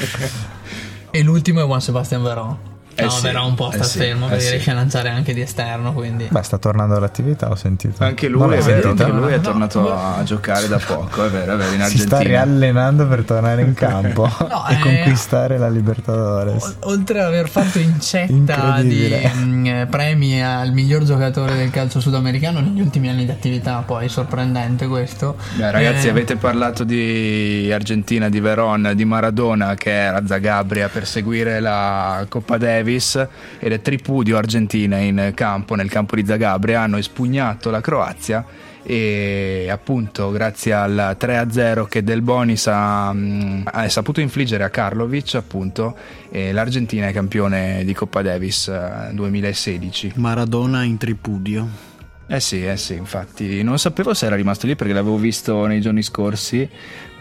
E 1.12 1.24
l'ultimo 1.24 1.62
è 1.62 1.66
Juan 1.66 1.80
Sebastian 1.80 2.24
Veron. 2.24 2.71
Eh 3.02 3.06
no, 3.06 3.10
sì, 3.12 3.22
però 3.22 3.48
un 3.48 3.56
po' 3.56 3.72
sta 3.72 3.84
eh 3.84 3.88
fermo, 3.88 4.28
sì, 4.28 4.34
eh 4.34 4.38
riesce 4.38 4.60
sì. 4.60 4.70
a 4.70 4.74
lanciare 4.74 5.10
anche 5.10 5.34
di 5.34 5.42
esterno. 5.42 5.94
Quindi. 5.94 6.28
Beh, 6.30 6.44
sta 6.44 6.58
tornando 6.58 6.96
all'attività, 6.96 7.50
ho 7.50 7.56
sentito. 7.56 8.04
Anche 8.04 8.28
lui, 8.28 8.56
è, 8.56 8.62
vero, 8.62 8.90
anche 8.90 9.06
lui 9.08 9.34
è 9.34 9.40
tornato 9.42 9.82
no, 9.82 10.16
a 10.18 10.24
giocare 10.24 10.68
da 10.68 10.78
poco, 10.78 11.26
è 11.26 11.30
vero, 11.30 11.54
è 11.54 11.58
vero, 11.58 11.74
in 11.74 11.82
Argentina. 11.82 11.88
Si 11.90 12.00
sta 12.00 12.20
riallenando 12.20 13.08
per 13.08 13.24
tornare 13.24 13.62
in 13.62 13.74
campo 13.74 14.30
no, 14.48 14.68
e 14.68 14.74
eh, 14.74 14.80
conquistare 14.80 15.58
la 15.58 15.70
Libertadores. 15.70 16.78
oltre 16.82 17.20
ad 17.20 17.28
aver 17.28 17.50
fatto 17.50 17.80
incetta 17.80 18.82
di 18.82 19.10
mh, 19.10 19.40
mm, 19.40 19.66
eh, 19.66 19.88
premi 19.90 20.44
al 20.44 20.72
miglior 20.72 21.04
giocatore 21.04 21.56
del 21.56 21.70
calcio 21.70 22.00
sudamericano 22.00 22.60
negli 22.60 22.82
ultimi 22.82 23.10
anni 23.10 23.26
di 23.26 23.32
attività, 23.32 23.84
poi 23.86 24.10
sorprendente 24.10 24.88
questo. 24.88 25.36
Beh, 25.56 25.72
ragazzi, 25.72 26.08
eh, 26.08 26.12
avete 26.12 26.36
parlato 26.36 26.84
di 26.84 27.70
Argentina, 27.74 28.30
di 28.30 28.40
Verona, 28.40 28.94
di 28.94 29.06
Maradona 29.06 29.76
che 29.76 29.92
era 29.92 30.18
a 30.18 30.26
Zagabria 30.26 30.90
per 30.90 31.08
seguire 31.08 31.60
la 31.60 32.26
Coppa 32.28 32.58
Davis 32.58 32.91
Davis 32.92 33.28
e 33.60 33.70
le 33.70 33.82
tripudio 33.82 34.38
argentine 34.38 35.04
in 35.04 35.32
campo, 35.34 35.76
nel 35.76 35.90
campo 35.90 36.16
di 36.16 36.26
Zagabria, 36.26 36.82
hanno 36.82 36.98
espugnato 36.98 37.70
la 37.70 37.82
Croazia 37.82 38.46
e 38.84 39.68
appunto 39.70 40.32
grazie 40.32 40.74
al 40.74 41.16
3-0 41.20 41.88
che 41.88 42.04
Del 42.04 42.24
Bonis 42.24 42.66
ha, 42.68 43.10
ha 43.10 43.90
saputo 43.90 44.22
infliggere 44.22 44.64
a 44.64 44.70
Karlovic 44.70 45.36
appunto 45.36 45.96
l'Argentina 46.32 47.08
è 47.08 47.14
campione 47.14 47.84
di 47.86 47.94
Coppa 47.94 48.24
Davis 48.24 48.72
2016 49.12 50.08
eh, 50.08 50.12
Maradona 50.16 50.84
in 50.84 50.98
tripudio. 50.98 51.90
Eh 52.28 52.40
sì, 52.40 52.66
eh 52.66 52.78
sì, 52.78 52.94
infatti. 52.94 53.62
Non 53.62 53.78
sapevo 53.78 54.14
se 54.14 54.26
era 54.26 54.38
rimasto 54.38 54.66
lì 54.66 54.78
perché 54.78 54.94
l'avevo 54.94 55.18
visto 55.18 55.66
nei 55.66 55.82
giorni 55.82 56.02
scorsi, 56.02 56.68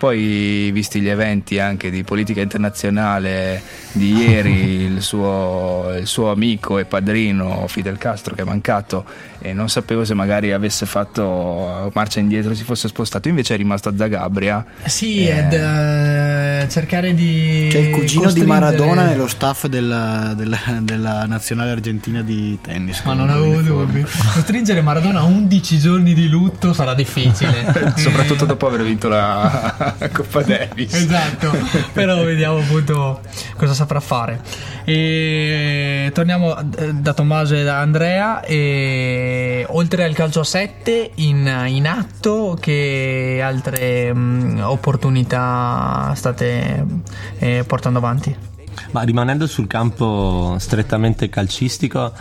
poi, 0.01 0.71
visti 0.73 1.03
gli 1.03 1.11
eventi 1.11 1.59
anche 1.59 1.91
di 1.91 2.05
politica 2.05 2.41
internazionale 2.41 3.61
di 3.93 4.15
ieri, 4.15 4.81
il 4.81 5.03
suo, 5.03 5.93
il 5.95 6.07
suo, 6.07 6.31
amico 6.31 6.79
e 6.79 6.87
padrino 6.87 7.67
Fidel 7.67 7.99
Castro 7.99 8.35
che 8.35 8.41
è 8.41 8.45
mancato 8.47 9.05
e 9.41 9.53
non 9.53 9.69
sapevo 9.69 10.07
se 10.07 10.15
magari 10.15 10.53
avesse 10.53 10.87
fatto 10.87 11.91
marcia 11.93 12.19
indietro, 12.19 12.55
si 12.55 12.65
fosse 12.65 12.89
spostato, 12.89 13.29
invece 13.29 13.53
è 13.53 13.57
rimasto 13.59 13.91
a 13.91 13.93
Zagabria. 13.95 14.65
Sì, 14.87 15.27
eh, 15.27 15.37
ed 15.37 15.53
uh, 15.53 16.39
cercare 16.68 17.14
di... 17.14 17.68
Cioè 17.70 17.81
il 17.81 17.90
cugino 17.90 18.31
di 18.31 18.42
Maradona 18.42 19.12
e 19.12 19.16
lo 19.16 19.27
staff 19.27 19.66
della, 19.66 20.33
della, 20.37 20.59
della, 20.81 21.27
nazionale 21.27 21.70
argentina 21.70 22.23
di 22.23 22.59
tennis. 22.61 23.03
Ma 23.05 23.14
non 23.14 23.31
avevo 23.31 23.61
dubbi. 23.61 24.03
Costringere 24.03 24.81
Maradona 24.81 25.20
a 25.20 25.25
11 25.25 25.79
giorni 25.79 26.14
di 26.14 26.29
lutto 26.29 26.73
sarà 26.73 26.94
difficile. 26.94 27.73
Soprattutto 27.96 28.44
dopo 28.44 28.66
aver 28.66 28.83
vinto 28.83 29.09
la 29.09 29.96
Coppa 30.12 30.42
Davis. 30.42 30.92
esatto, 30.94 31.53
però 31.92 32.23
vediamo 32.25 32.59
appunto 32.59 33.20
cosa 33.57 33.75
saprà 33.75 34.01
fare. 34.01 34.40
E 34.85 36.11
torniamo 36.12 36.57
da 36.92 37.12
Tommaso 37.12 37.55
e 37.55 37.64
da 37.64 37.79
Andrea. 37.81 38.42
E 38.42 39.64
oltre 39.68 40.05
al 40.05 40.14
calcio 40.14 40.40
a 40.40 40.44
7, 40.44 41.12
in, 41.16 41.64
in 41.66 41.87
atto, 41.87 42.57
che 42.61 43.40
altre 43.42 44.12
mh, 44.12 44.62
opportunità 44.64 46.12
state 46.14 46.50
eh, 47.39 47.65
portando 47.67 47.99
avanti? 47.99 48.35
Ma 48.93 49.03
rimanendo 49.03 49.47
sul 49.47 49.67
campo 49.67 50.57
strettamente 50.59 51.29
calcistico, 51.29 52.13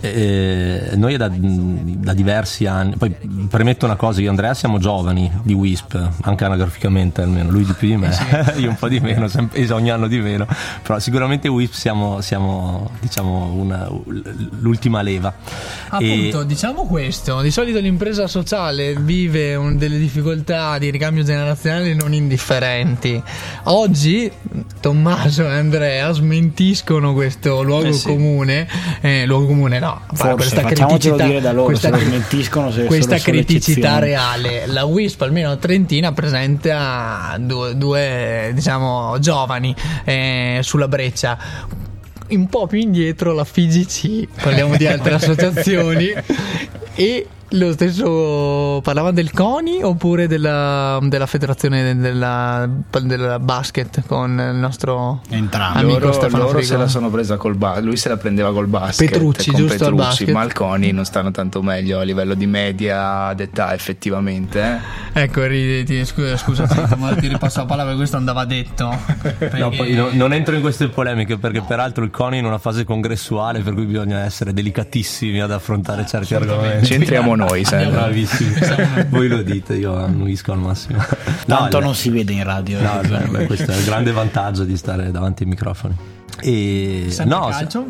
eh, 0.00 0.90
noi 0.94 1.16
da, 1.16 1.28
da, 1.28 2.12
diversi 2.12 2.66
anni, 2.66 2.96
poi 2.96 3.14
premetto 3.48 3.84
una 3.84 3.96
cosa, 3.96 4.20
io 4.20 4.26
e 4.26 4.30
Andrea 4.30 4.54
siamo 4.54 4.78
giovani 4.78 5.30
di 5.42 5.52
WISP, 5.52 6.10
anche 6.22 6.44
anagraficamente 6.44 7.22
almeno, 7.22 7.50
lui 7.50 7.64
di 7.64 7.72
più 7.72 7.88
di 7.88 7.96
me, 7.96 8.14
io 8.56 8.70
un 8.70 8.76
po' 8.76 8.88
di 8.88 9.00
meno, 9.00 9.28
sempre, 9.28 9.70
ogni 9.72 9.90
anno 9.90 10.06
di 10.06 10.18
meno, 10.18 10.46
però 10.82 10.98
sicuramente 10.98 11.48
WISP 11.48 11.72
siamo, 11.72 12.20
siamo 12.20 12.90
diciamo 13.00 13.52
una, 13.54 13.88
l'ultima 14.60 15.02
leva. 15.02 15.32
Appunto, 15.88 16.40
e... 16.40 16.46
diciamo 16.46 16.86
questo, 16.86 17.40
di 17.40 17.50
solito 17.50 17.78
l'impresa 17.78 18.26
sociale 18.26 18.94
vive 18.96 19.54
un, 19.54 19.76
delle 19.76 19.98
difficoltà 19.98 20.78
di 20.78 20.90
ricambio 20.90 21.22
generazionale 21.22 21.94
non 21.94 22.12
indifferenti. 22.12 23.22
Oggi 23.64 24.30
Tommaso 24.80 25.42
e 25.42 25.52
Andrea 25.52 26.12
smentiscono 26.12 27.12
questo 27.12 27.62
luogo 27.62 27.88
eh 27.88 27.92
sì. 27.92 28.06
comune, 28.06 28.68
eh, 29.00 29.26
luogo 29.26 29.46
comune, 29.46 29.78
no, 29.86 30.00
Forse, 30.12 30.34
questa 30.34 30.62
criticità, 30.62 31.24
dire 31.24 31.40
da 31.40 31.52
loro, 31.52 31.66
questa, 31.66 31.96
se 31.96 32.84
questa 32.86 33.18
criticità 33.18 33.98
reale. 33.98 34.66
La 34.66 34.84
Wisp, 34.84 35.22
almeno 35.22 35.56
Trentina, 35.58 36.12
presenta 36.12 37.36
due, 37.38 37.76
due, 37.76 38.50
diciamo 38.54 39.18
giovani 39.18 39.74
eh, 40.04 40.60
sulla 40.62 40.88
breccia. 40.88 41.38
Un 42.28 42.48
po' 42.48 42.66
più 42.66 42.80
indietro 42.80 43.32
la 43.32 43.44
FIGC, 43.44 44.42
parliamo 44.42 44.76
di 44.76 44.86
altre 44.86 45.14
associazioni, 45.16 46.12
e 46.94 47.26
lo 47.50 47.72
stesso 47.72 48.80
parlava 48.82 49.12
del 49.12 49.30
CONI 49.32 49.82
oppure 49.82 50.26
della, 50.26 50.98
della 51.02 51.26
federazione 51.26 51.96
della, 51.96 52.68
della 53.02 53.38
basket 53.38 54.02
con 54.06 54.30
il 54.32 54.56
nostro 54.58 55.20
Entrambi. 55.28 55.78
amico 55.78 55.98
loro, 56.00 56.12
Stefano 56.12 56.42
loro 56.44 56.58
Frigo. 56.58 56.66
se 56.72 56.76
la 56.76 56.88
sono 56.88 57.08
presa 57.08 57.36
col 57.36 57.54
basket, 57.54 57.84
lui 57.84 57.96
se 57.96 58.08
la 58.08 58.16
prendeva 58.16 58.52
col 58.52 58.66
basket. 58.66 59.10
Petrucci, 59.10 59.50
con 59.52 59.60
giusto, 59.60 59.84
al 59.84 59.90
Petrucci, 59.94 60.02
basket. 60.24 60.28
Malconi 60.34 60.90
non 60.92 61.04
stanno 61.04 61.30
tanto 61.30 61.62
meglio 61.62 62.00
a 62.00 62.02
livello 62.02 62.34
di 62.34 62.46
media 62.46 63.32
d'età 63.34 63.72
effettivamente. 63.74 64.60
eh. 65.14 65.22
Ecco, 65.22 65.44
riditi, 65.44 66.04
scusa, 66.04 66.36
ma 66.98 67.14
ti 67.14 67.28
ripasso 67.28 67.60
la 67.60 67.66
palla 67.66 67.82
perché 67.82 67.96
questo 67.98 68.16
andava 68.16 68.44
detto. 68.44 68.84
No, 68.86 68.98
Perché- 69.38 69.76
poi 69.76 69.92
no- 69.94 70.08
non 70.12 70.32
entro 70.32 70.54
in 70.56 70.60
queste 70.60 70.88
polemiche 70.88 71.38
perché 71.38 71.62
peraltro 71.62 72.02
il 72.04 72.10
CONI 72.10 72.36
è 72.36 72.40
in 72.40 72.44
una 72.46 72.58
fase 72.58 72.84
congressuale 72.84 73.60
per 73.60 73.72
cui 73.74 73.84
bisogna 73.84 74.24
essere 74.24 74.52
delicatissimi 74.52 75.40
ad 75.40 75.52
affrontare 75.52 76.04
certi 76.06 76.34
argomenti. 76.34 76.86
C'entriamo 76.86 77.34
noi 77.36 77.64
sempre. 77.64 77.90
Bravissimi. 77.90 78.54
Voi 79.08 79.28
lo 79.28 79.42
dite, 79.42 79.74
io 79.74 79.96
annuisco 79.96 80.52
al 80.52 80.58
massimo. 80.58 81.02
Tanto 81.46 81.78
il- 81.78 81.84
non 81.84 81.94
si 81.94 82.10
vede 82.10 82.32
in 82.32 82.42
radio. 82.44 82.80
No, 82.80 83.00
beh, 83.06 83.26
beh, 83.28 83.46
questo 83.46 83.70
è 83.70 83.76
il 83.76 83.84
grande 83.84 84.10
vantaggio 84.12 84.64
di 84.64 84.76
stare 84.76 85.10
davanti 85.10 85.44
ai 85.44 85.48
microfoni. 85.48 85.96
E 86.40 87.06
Sempre 87.10 87.36
no, 87.36 87.46
calcio? 87.48 87.86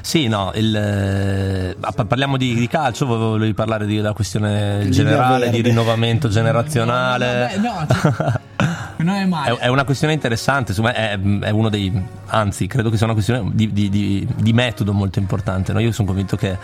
Sì, 0.00 0.28
no, 0.28 0.52
il, 0.54 0.76
eh, 0.76 1.76
pa- 1.80 2.04
parliamo 2.04 2.36
di, 2.36 2.54
di 2.54 2.68
calcio, 2.68 3.06
volevi 3.06 3.54
parlare 3.54 3.86
di- 3.86 3.96
della 3.96 4.12
questione 4.12 4.76
Linea 4.78 4.90
generale, 4.90 5.50
di 5.50 5.60
rinnovamento 5.60 6.28
generazionale. 6.28 7.56
No, 7.56 7.62
no, 7.62 7.86
beh, 7.88 7.96
no, 7.96 8.00
cioè, 8.12 8.40
non 8.98 9.14
è 9.16 9.22
È, 9.22 9.26
male. 9.26 9.56
è 9.58 9.66
una 9.68 9.82
questione 9.84 10.12
interessante, 10.12 10.70
insomma, 10.70 10.94
è, 10.94 11.18
è 11.18 11.50
uno 11.50 11.68
dei. 11.68 11.90
Anzi, 12.26 12.66
credo 12.68 12.90
che 12.90 12.96
sia 12.96 13.06
una 13.06 13.14
questione 13.14 13.50
di, 13.52 13.72
di- 13.72 13.88
di- 13.88 14.28
di 14.36 14.52
metodo 14.52 14.92
molto 14.92 15.18
importante. 15.18 15.72
no? 15.72 15.80
Io 15.80 15.90
sono 15.90 16.06
convinto 16.06 16.36
che. 16.36 16.56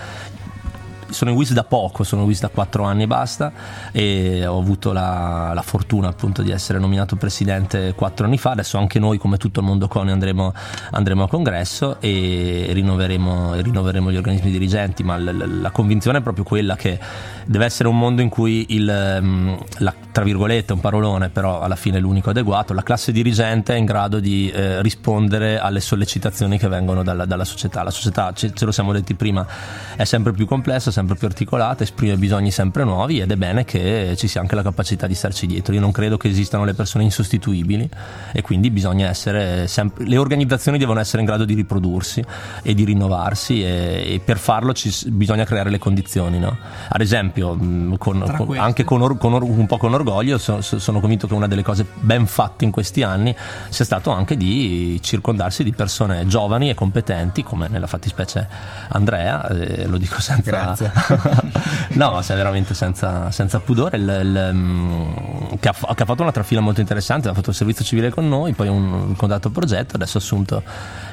Sono 1.10 1.30
in 1.30 1.36
WIS 1.36 1.52
da 1.52 1.64
poco, 1.64 2.04
sono 2.04 2.22
in 2.22 2.28
WIS 2.28 2.40
da 2.40 2.48
4 2.48 2.84
anni 2.84 3.04
e 3.04 3.06
basta 3.06 3.52
e 3.92 4.46
ho 4.46 4.58
avuto 4.58 4.92
la, 4.92 5.52
la 5.54 5.62
fortuna 5.62 6.08
appunto 6.08 6.42
di 6.42 6.50
essere 6.50 6.78
nominato 6.78 7.16
presidente 7.16 7.94
4 7.94 8.26
anni 8.26 8.38
fa, 8.38 8.50
adesso 8.50 8.78
anche 8.78 8.98
noi 8.98 9.18
come 9.18 9.36
tutto 9.36 9.60
il 9.60 9.66
mondo 9.66 9.88
CONI 9.88 10.10
andremo, 10.10 10.52
andremo 10.90 11.24
a 11.24 11.28
congresso 11.28 12.00
e 12.00 12.68
rinnoveremo, 12.72 13.54
e 13.54 13.62
rinnoveremo 13.62 14.12
gli 14.12 14.16
organismi 14.16 14.50
dirigenti, 14.50 15.02
ma 15.02 15.18
l- 15.18 15.24
l- 15.24 15.60
la 15.60 15.70
convinzione 15.70 16.18
è 16.18 16.22
proprio 16.22 16.44
quella 16.44 16.76
che 16.76 16.98
deve 17.44 17.64
essere 17.64 17.88
un 17.88 17.98
mondo 17.98 18.20
in 18.20 18.28
cui 18.28 18.66
il, 18.70 18.88
ehm, 18.88 19.58
la, 19.78 19.94
tra 20.12 20.22
virgolette, 20.22 20.72
un 20.72 20.80
parolone, 20.80 21.30
però 21.30 21.60
alla 21.60 21.76
fine 21.76 21.96
è 21.96 22.00
l'unico 22.00 22.30
adeguato, 22.30 22.74
la 22.74 22.82
classe 22.82 23.12
dirigente 23.12 23.74
è 23.74 23.78
in 23.78 23.86
grado 23.86 24.20
di 24.20 24.50
eh, 24.50 24.82
rispondere 24.82 25.58
alle 25.58 25.80
sollecitazioni 25.80 26.58
che 26.58 26.68
vengono 26.68 27.02
dalla, 27.02 27.24
dalla 27.24 27.44
società. 27.44 27.82
La 27.82 27.90
società, 27.90 28.32
ce, 28.34 28.52
ce 28.52 28.64
lo 28.64 28.72
siamo 28.72 28.92
detti 28.92 29.14
prima, 29.14 29.46
è 29.96 30.04
sempre 30.04 30.32
più 30.32 30.46
complessa, 30.46 30.90
sempre 30.98 31.14
più 31.14 31.28
articolata, 31.28 31.84
esprime 31.84 32.16
bisogni 32.16 32.50
sempre 32.50 32.82
nuovi 32.82 33.20
ed 33.20 33.30
è 33.30 33.36
bene 33.36 33.64
che 33.64 34.14
ci 34.16 34.26
sia 34.26 34.40
anche 34.40 34.56
la 34.56 34.62
capacità 34.62 35.06
di 35.06 35.14
starci 35.14 35.46
dietro. 35.46 35.72
Io 35.72 35.80
non 35.80 35.92
credo 35.92 36.16
che 36.16 36.26
esistano 36.28 36.64
le 36.64 36.74
persone 36.74 37.04
insostituibili 37.04 37.88
e 38.32 38.42
quindi 38.42 38.70
bisogna 38.70 39.08
essere 39.08 39.68
sempre, 39.68 40.04
le 40.04 40.16
organizzazioni 40.16 40.76
devono 40.76 40.98
essere 40.98 41.20
in 41.20 41.26
grado 41.26 41.44
di 41.44 41.54
riprodursi 41.54 42.24
e 42.62 42.74
di 42.74 42.82
rinnovarsi 42.82 43.62
e, 43.62 44.14
e 44.14 44.20
per 44.24 44.38
farlo 44.38 44.72
ci, 44.72 44.92
bisogna 45.10 45.44
creare 45.44 45.70
le 45.70 45.78
condizioni. 45.78 46.40
no? 46.40 46.56
Ad 46.88 47.00
esempio, 47.00 47.54
mh, 47.54 47.96
con- 47.98 48.34
con- 48.36 48.58
anche 48.58 48.82
con, 48.82 49.00
or- 49.00 49.16
or- 49.20 49.42
un 49.44 49.66
po' 49.66 49.76
con 49.76 49.94
orgoglio, 49.94 50.36
so- 50.36 50.60
so- 50.62 50.80
sono 50.80 50.98
convinto 50.98 51.28
che 51.28 51.34
una 51.34 51.46
delle 51.46 51.62
cose 51.62 51.86
ben 52.00 52.26
fatte 52.26 52.64
in 52.64 52.72
questi 52.72 53.04
anni 53.04 53.34
sia 53.68 53.84
stato 53.84 54.10
anche 54.10 54.36
di 54.36 54.98
circondarsi 55.00 55.62
di 55.62 55.72
persone 55.72 56.26
giovani 56.26 56.70
e 56.70 56.74
competenti, 56.74 57.44
come 57.44 57.68
nella 57.68 57.86
fattispecie 57.86 58.48
Andrea, 58.88 59.46
eh, 59.48 59.86
lo 59.86 59.96
dico 59.96 60.20
senza... 60.94 61.42
no, 61.94 62.22
se 62.22 62.34
veramente 62.34 62.74
senza, 62.74 63.30
senza 63.30 63.60
pudore, 63.60 63.96
il- 63.96 64.20
il, 64.22 64.50
mm, 64.54 65.02
che, 65.60 65.68
ha, 65.68 65.94
che 65.94 66.02
ha 66.02 66.06
fatto 66.06 66.22
una 66.22 66.32
trafila 66.32 66.60
molto 66.60 66.80
interessante, 66.80 67.28
ha 67.28 67.34
fatto 67.34 67.50
il 67.50 67.56
servizio 67.56 67.84
civile 67.84 68.10
con 68.10 68.28
noi, 68.28 68.52
poi 68.52 68.68
un, 68.68 68.92
un 68.92 69.16
contratto 69.16 69.50
progetto, 69.50 69.96
adesso 69.96 70.18
assunto 70.18 70.62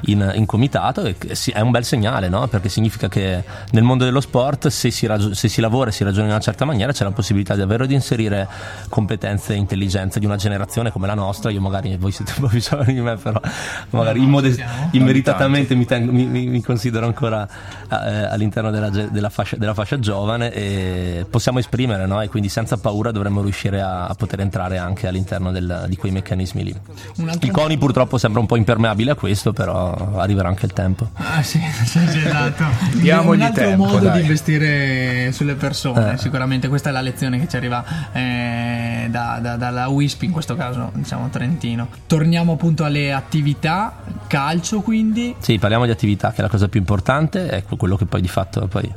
in, 0.05 0.31
in 0.35 0.45
comitato 0.45 1.03
e 1.03 1.15
è 1.53 1.59
un 1.61 1.71
bel 1.71 1.83
segnale, 1.85 2.29
no? 2.29 2.47
perché 2.47 2.69
significa 2.69 3.07
che 3.07 3.43
nel 3.71 3.83
mondo 3.83 4.03
dello 4.05 4.21
sport 4.21 4.67
se 4.67 4.91
si, 4.91 5.05
ragio- 5.05 5.33
se 5.33 5.47
si 5.47 5.61
lavora 5.61 5.89
e 5.89 5.93
si 5.93 6.03
ragiona 6.03 6.25
in 6.25 6.31
una 6.31 6.39
certa 6.41 6.65
maniera 6.65 6.91
c'è 6.91 7.03
la 7.03 7.11
possibilità 7.11 7.55
davvero 7.55 7.85
di 7.85 7.93
inserire 7.93 8.47
competenze 8.89 9.53
e 9.53 9.57
intelligenze 9.57 10.19
di 10.19 10.25
una 10.25 10.35
generazione 10.35 10.91
come 10.91 11.07
la 11.07 11.13
nostra, 11.15 11.51
io 11.51 11.61
magari 11.61 11.95
voi 11.97 12.11
siete 12.11 12.33
un 12.37 12.43
po' 12.43 12.47
più 12.47 12.59
giovani 12.59 12.93
di 12.93 13.01
me, 13.01 13.15
però 13.15 13.39
magari 13.91 14.19
No, 14.19 14.25
immodest- 14.25 14.63
immeritatamente 14.91 15.75
mi, 15.75 15.85
tengo- 15.85 16.11
mi- 16.11 16.25
mi- 16.25 16.47
mi 16.47 16.61
considero 16.61 17.05
ancora 17.05 17.47
eh, 17.89 17.95
all'interno 17.95 18.71
della, 18.71 18.89
della 18.89 19.29
fascia, 19.29 19.55
della 19.65 19.73
fascia 19.73 19.99
giovane 19.99 20.51
e 20.53 21.25
possiamo 21.29 21.59
esprimere 21.59 22.05
no? 22.05 22.21
e 22.21 22.29
quindi 22.29 22.47
senza 22.49 22.77
paura 22.77 23.11
dovremmo 23.11 23.41
riuscire 23.41 23.81
a, 23.81 24.05
a 24.05 24.13
poter 24.13 24.39
entrare 24.41 24.77
anche 24.77 25.07
all'interno 25.07 25.51
del- 25.51 25.85
di 25.87 25.95
quei 25.97 26.11
meccanismi 26.11 26.63
lì. 26.63 26.75
Il 27.41 27.51
CONI 27.51 27.77
purtroppo 27.77 28.17
sembra 28.17 28.39
un 28.39 28.45
po' 28.45 28.55
impermeabile 28.55 29.11
a 29.11 29.15
questo, 29.15 29.51
però 29.53 29.93
arriverà 30.17 30.47
anche 30.47 30.65
il 30.65 30.73
tempo. 30.73 31.09
Ah, 31.15 31.41
sì, 31.43 31.59
sì, 31.85 31.99
sì, 32.07 32.19
esatto. 32.25 32.63
Diamogli 32.93 33.39
un 33.39 33.45
altro 33.45 33.63
tempo, 33.65 33.85
modo 33.85 33.99
dai. 34.05 34.13
di 34.17 34.21
investire 34.21 35.31
sulle 35.31 35.55
persone, 35.55 36.13
Eh. 36.13 36.17
sicuramente 36.17 36.67
questa 36.67 36.89
è 36.89 36.91
la 36.91 37.01
lezione 37.01 37.39
che 37.39 37.47
ci 37.47 37.55
arriva 37.57 37.83
eh, 38.11 39.07
da- 39.09 39.39
da- 39.41 39.55
dalla 39.55 39.87
WISP, 39.87 40.23
in 40.23 40.31
questo 40.31 40.55
caso 40.55 40.91
diciamo 40.93 41.29
Trentino. 41.29 41.87
Torniamo 42.07 42.53
appunto 42.53 42.83
alle 42.83 43.11
attività, 43.13 43.97
calcio 44.27 44.81
quindi. 44.81 45.35
Sì, 45.39 45.57
parliamo 45.57 45.85
di 45.85 45.91
attività, 45.91 46.29
che 46.31 46.37
è 46.37 46.41
la 46.41 46.49
cosa 46.49 46.67
più 46.67 46.79
importante, 46.79 47.47
è 47.49 47.63
quello 47.77 47.95
che 47.97 48.05
poi 48.05 48.21
di 48.21 48.27
fatto 48.27 48.67
poi 48.67 48.91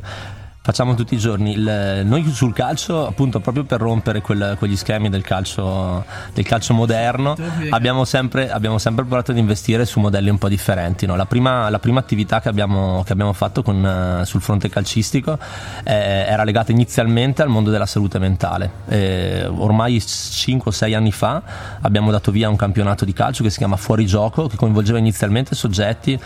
facciamo 0.68 0.94
tutti 0.94 1.14
i 1.14 1.18
giorni. 1.18 1.52
Il- 1.52 2.02
noi 2.04 2.30
sul 2.30 2.52
calcio, 2.52 3.06
appunto, 3.06 3.40
proprio 3.40 3.64
per 3.64 3.80
rompere 3.80 4.20
quel- 4.20 4.54
quegli 4.58 4.76
schemi 4.76 5.08
del 5.08 5.22
calcio, 5.22 6.04
del 6.34 6.44
calcio 6.44 6.74
moderno, 6.74 7.34
abbiamo 7.70 8.04
sempre, 8.04 8.50
abbiamo 8.50 8.76
sempre 8.76 9.06
provato 9.06 9.30
ad 9.30 9.38
investire 9.38 9.86
su 9.86 9.98
modelli 9.98 10.28
un 10.28 10.36
po' 10.36 10.50
differenti. 10.50 11.06
no? 11.06 11.16
La, 11.16 11.24
prima, 11.24 11.70
la 11.70 11.78
prima 11.78 12.00
attività 12.00 12.42
che 12.42 12.50
abbiamo, 12.50 13.02
che 13.06 13.12
abbiamo 13.14 13.32
fatto 13.32 13.62
con, 13.62 13.82
eh, 13.82 14.26
sul 14.26 14.42
fronte 14.42 14.68
calcistico 14.68 15.38
eh, 15.84 15.94
era 15.94 16.44
legata 16.44 16.70
inizialmente 16.70 17.40
al 17.40 17.48
mondo 17.48 17.70
della 17.70 17.86
salute 17.86 18.18
mentale. 18.18 18.70
Eh, 18.88 19.46
ormai 19.46 19.96
5-6 19.96 20.94
anni 20.94 21.12
fa 21.12 21.42
abbiamo 21.80 22.10
dato 22.10 22.30
via 22.30 22.50
un 22.50 22.56
campionato 22.56 23.06
di 23.06 23.14
calcio 23.14 23.42
che 23.42 23.48
si 23.48 23.56
chiama 23.56 23.76
Fuori 23.76 24.04
Gioco, 24.04 24.48
che 24.48 24.56
coinvolgeva 24.56 24.98
inizialmente 24.98 25.54
soggetti 25.54 26.20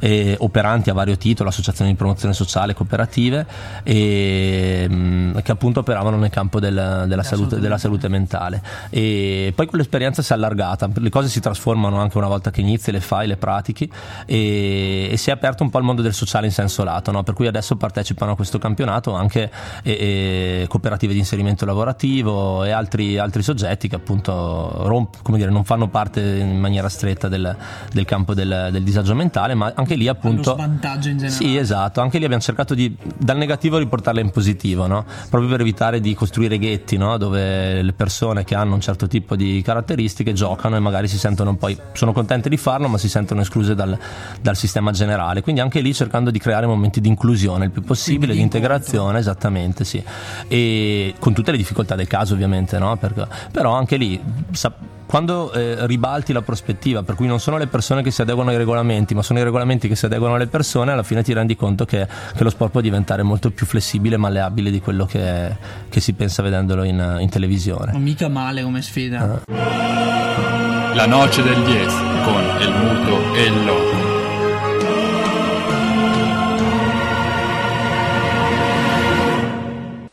eh, 0.00 0.36
operanti 0.38 0.90
a 0.90 0.92
vario 0.92 1.16
titolo, 1.16 1.48
associazioni 1.48 1.92
di 1.92 1.96
promozione 1.96 2.34
sociale, 2.34 2.74
cooperative, 2.74 3.84
e, 3.88 4.86
mh, 4.88 5.42
che 5.42 5.52
appunto 5.52 5.80
operavano 5.80 6.16
nel 6.16 6.30
campo 6.30 6.58
del- 6.58 7.04
della, 7.06 7.22
salute, 7.22 7.60
della 7.60 7.78
salute 7.78 8.08
mentale. 8.08 8.60
E 8.90 9.52
poi 9.54 9.66
quell'esperienza 9.66 10.22
si 10.22 10.32
è 10.32 10.34
allargata, 10.34 10.88
le 10.92 11.08
cose 11.10 11.28
si 11.28 11.38
trasformano 11.40 12.00
anche 12.00 12.18
una 12.18 12.26
volta 12.26 12.50
che 12.50 12.60
inizi, 12.60 12.90
le 12.90 13.00
fai, 13.00 13.26
le 13.28 13.36
pratichi 13.36 13.88
e, 14.26 15.08
e 15.10 15.16
si 15.16 15.30
è 15.30 15.32
aperto 15.32 15.62
un 15.62 15.70
po' 15.70 15.78
il 15.78 15.84
mondo 15.84 16.02
del 16.02 16.14
sociale 16.14 16.46
in 16.46 16.52
senso 16.52 16.82
lato, 16.82 17.12
no? 17.12 17.22
per 17.22 17.34
cui 17.34 17.46
adesso 17.46 17.76
partecipano 17.76 18.32
a 18.32 18.34
questo 18.36 18.58
campionato 18.58 19.12
anche 19.14 19.50
e- 19.82 20.62
e 20.62 20.66
cooperative 20.68 21.12
di 21.12 21.18
inserimento 21.20 21.64
lavorativo 21.64 22.64
e 22.64 22.70
altri, 22.70 23.18
altri 23.18 23.42
soggetti 23.42 23.88
che 23.88 23.94
appunto 23.94 24.82
romp- 24.88 25.22
come 25.22 25.38
dire, 25.38 25.50
non 25.50 25.64
fanno 25.64 25.88
parte 25.88 26.20
in 26.20 26.58
maniera 26.58 26.88
stretta 26.88 27.28
del, 27.28 27.54
del 27.92 28.04
campo 28.04 28.34
del, 28.34 28.68
del 28.72 28.82
disagio 28.82 29.14
mentale, 29.14 29.54
ma 29.54 29.72
anche 29.74 29.94
lì 29.94 30.08
appunto... 30.08 30.50
Lo 30.50 30.56
svantaggio 30.56 31.08
in 31.08 31.18
generale. 31.18 31.44
Sì, 31.44 31.56
esatto, 31.56 32.00
anche 32.00 32.18
lì 32.18 32.24
abbiamo 32.24 32.42
cercato 32.42 32.74
di 32.74 32.94
dal 33.16 33.36
negativo 33.36 33.75
riportarla 33.78 34.20
in 34.20 34.30
positivo, 34.30 34.86
no? 34.86 35.04
proprio 35.28 35.50
per 35.50 35.60
evitare 35.60 36.00
di 36.00 36.14
costruire 36.14 36.58
ghetti 36.58 36.96
no? 36.96 37.16
dove 37.16 37.82
le 37.82 37.92
persone 37.92 38.44
che 38.44 38.54
hanno 38.54 38.74
un 38.74 38.80
certo 38.80 39.06
tipo 39.06 39.36
di 39.36 39.62
caratteristiche 39.64 40.32
giocano 40.32 40.76
e 40.76 40.80
magari 40.80 41.08
si 41.08 41.18
sentono 41.18 41.54
poi, 41.56 41.78
sono 41.92 42.12
contente 42.12 42.48
di 42.48 42.56
farlo, 42.56 42.88
ma 42.88 42.98
si 42.98 43.08
sentono 43.08 43.40
escluse 43.40 43.74
dal, 43.74 43.96
dal 44.40 44.56
sistema 44.56 44.90
generale. 44.90 45.42
Quindi 45.42 45.60
anche 45.60 45.80
lì 45.80 45.94
cercando 45.94 46.30
di 46.30 46.38
creare 46.38 46.66
momenti 46.66 47.00
di 47.00 47.08
inclusione 47.08 47.66
il 47.66 47.70
più 47.70 47.82
possibile, 47.82 48.34
di 48.34 48.40
integrazione, 48.40 49.18
esattamente 49.18 49.84
sì. 49.84 50.02
E 50.48 51.14
con 51.18 51.32
tutte 51.32 51.50
le 51.50 51.56
difficoltà 51.56 51.94
del 51.94 52.06
caso 52.06 52.34
ovviamente, 52.34 52.78
no? 52.78 52.96
Perché- 52.96 53.26
però 53.50 53.72
anche 53.74 53.96
lì... 53.96 54.20
sa- 54.52 54.94
quando 55.06 55.52
eh, 55.52 55.86
ribalti 55.86 56.32
la 56.32 56.42
prospettiva, 56.42 57.02
per 57.02 57.14
cui 57.14 57.26
non 57.26 57.40
sono 57.40 57.56
le 57.58 57.66
persone 57.68 58.02
che 58.02 58.10
si 58.10 58.22
adeguano 58.22 58.50
ai 58.50 58.56
regolamenti, 58.56 59.14
ma 59.14 59.22
sono 59.22 59.38
i 59.38 59.42
regolamenti 59.42 59.88
che 59.88 59.96
si 59.96 60.06
adeguano 60.06 60.34
alle 60.34 60.48
persone, 60.48 60.92
alla 60.92 61.02
fine 61.02 61.22
ti 61.22 61.32
rendi 61.32 61.56
conto 61.56 61.84
che, 61.84 62.06
che 62.34 62.42
lo 62.42 62.50
sport 62.50 62.72
può 62.72 62.80
diventare 62.80 63.22
molto 63.22 63.50
più 63.50 63.66
flessibile 63.66 64.16
e 64.16 64.18
malleabile 64.18 64.70
di 64.70 64.80
quello 64.80 65.06
che, 65.06 65.56
che 65.88 66.00
si 66.00 66.12
pensa 66.12 66.42
vedendolo 66.42 66.82
in, 66.82 67.18
in 67.20 67.28
televisione. 67.28 67.92
Non 67.92 68.02
mica 68.02 68.28
male 68.28 68.62
come 68.62 68.82
sfida. 68.82 69.42
La 69.46 71.06
noce 71.06 71.42
del 71.42 71.62
10 71.62 71.94
con 72.24 72.42
el 72.58 72.70
muto 72.72 73.34
e 73.34 73.44
il 73.44 73.64
loco. 73.64 73.85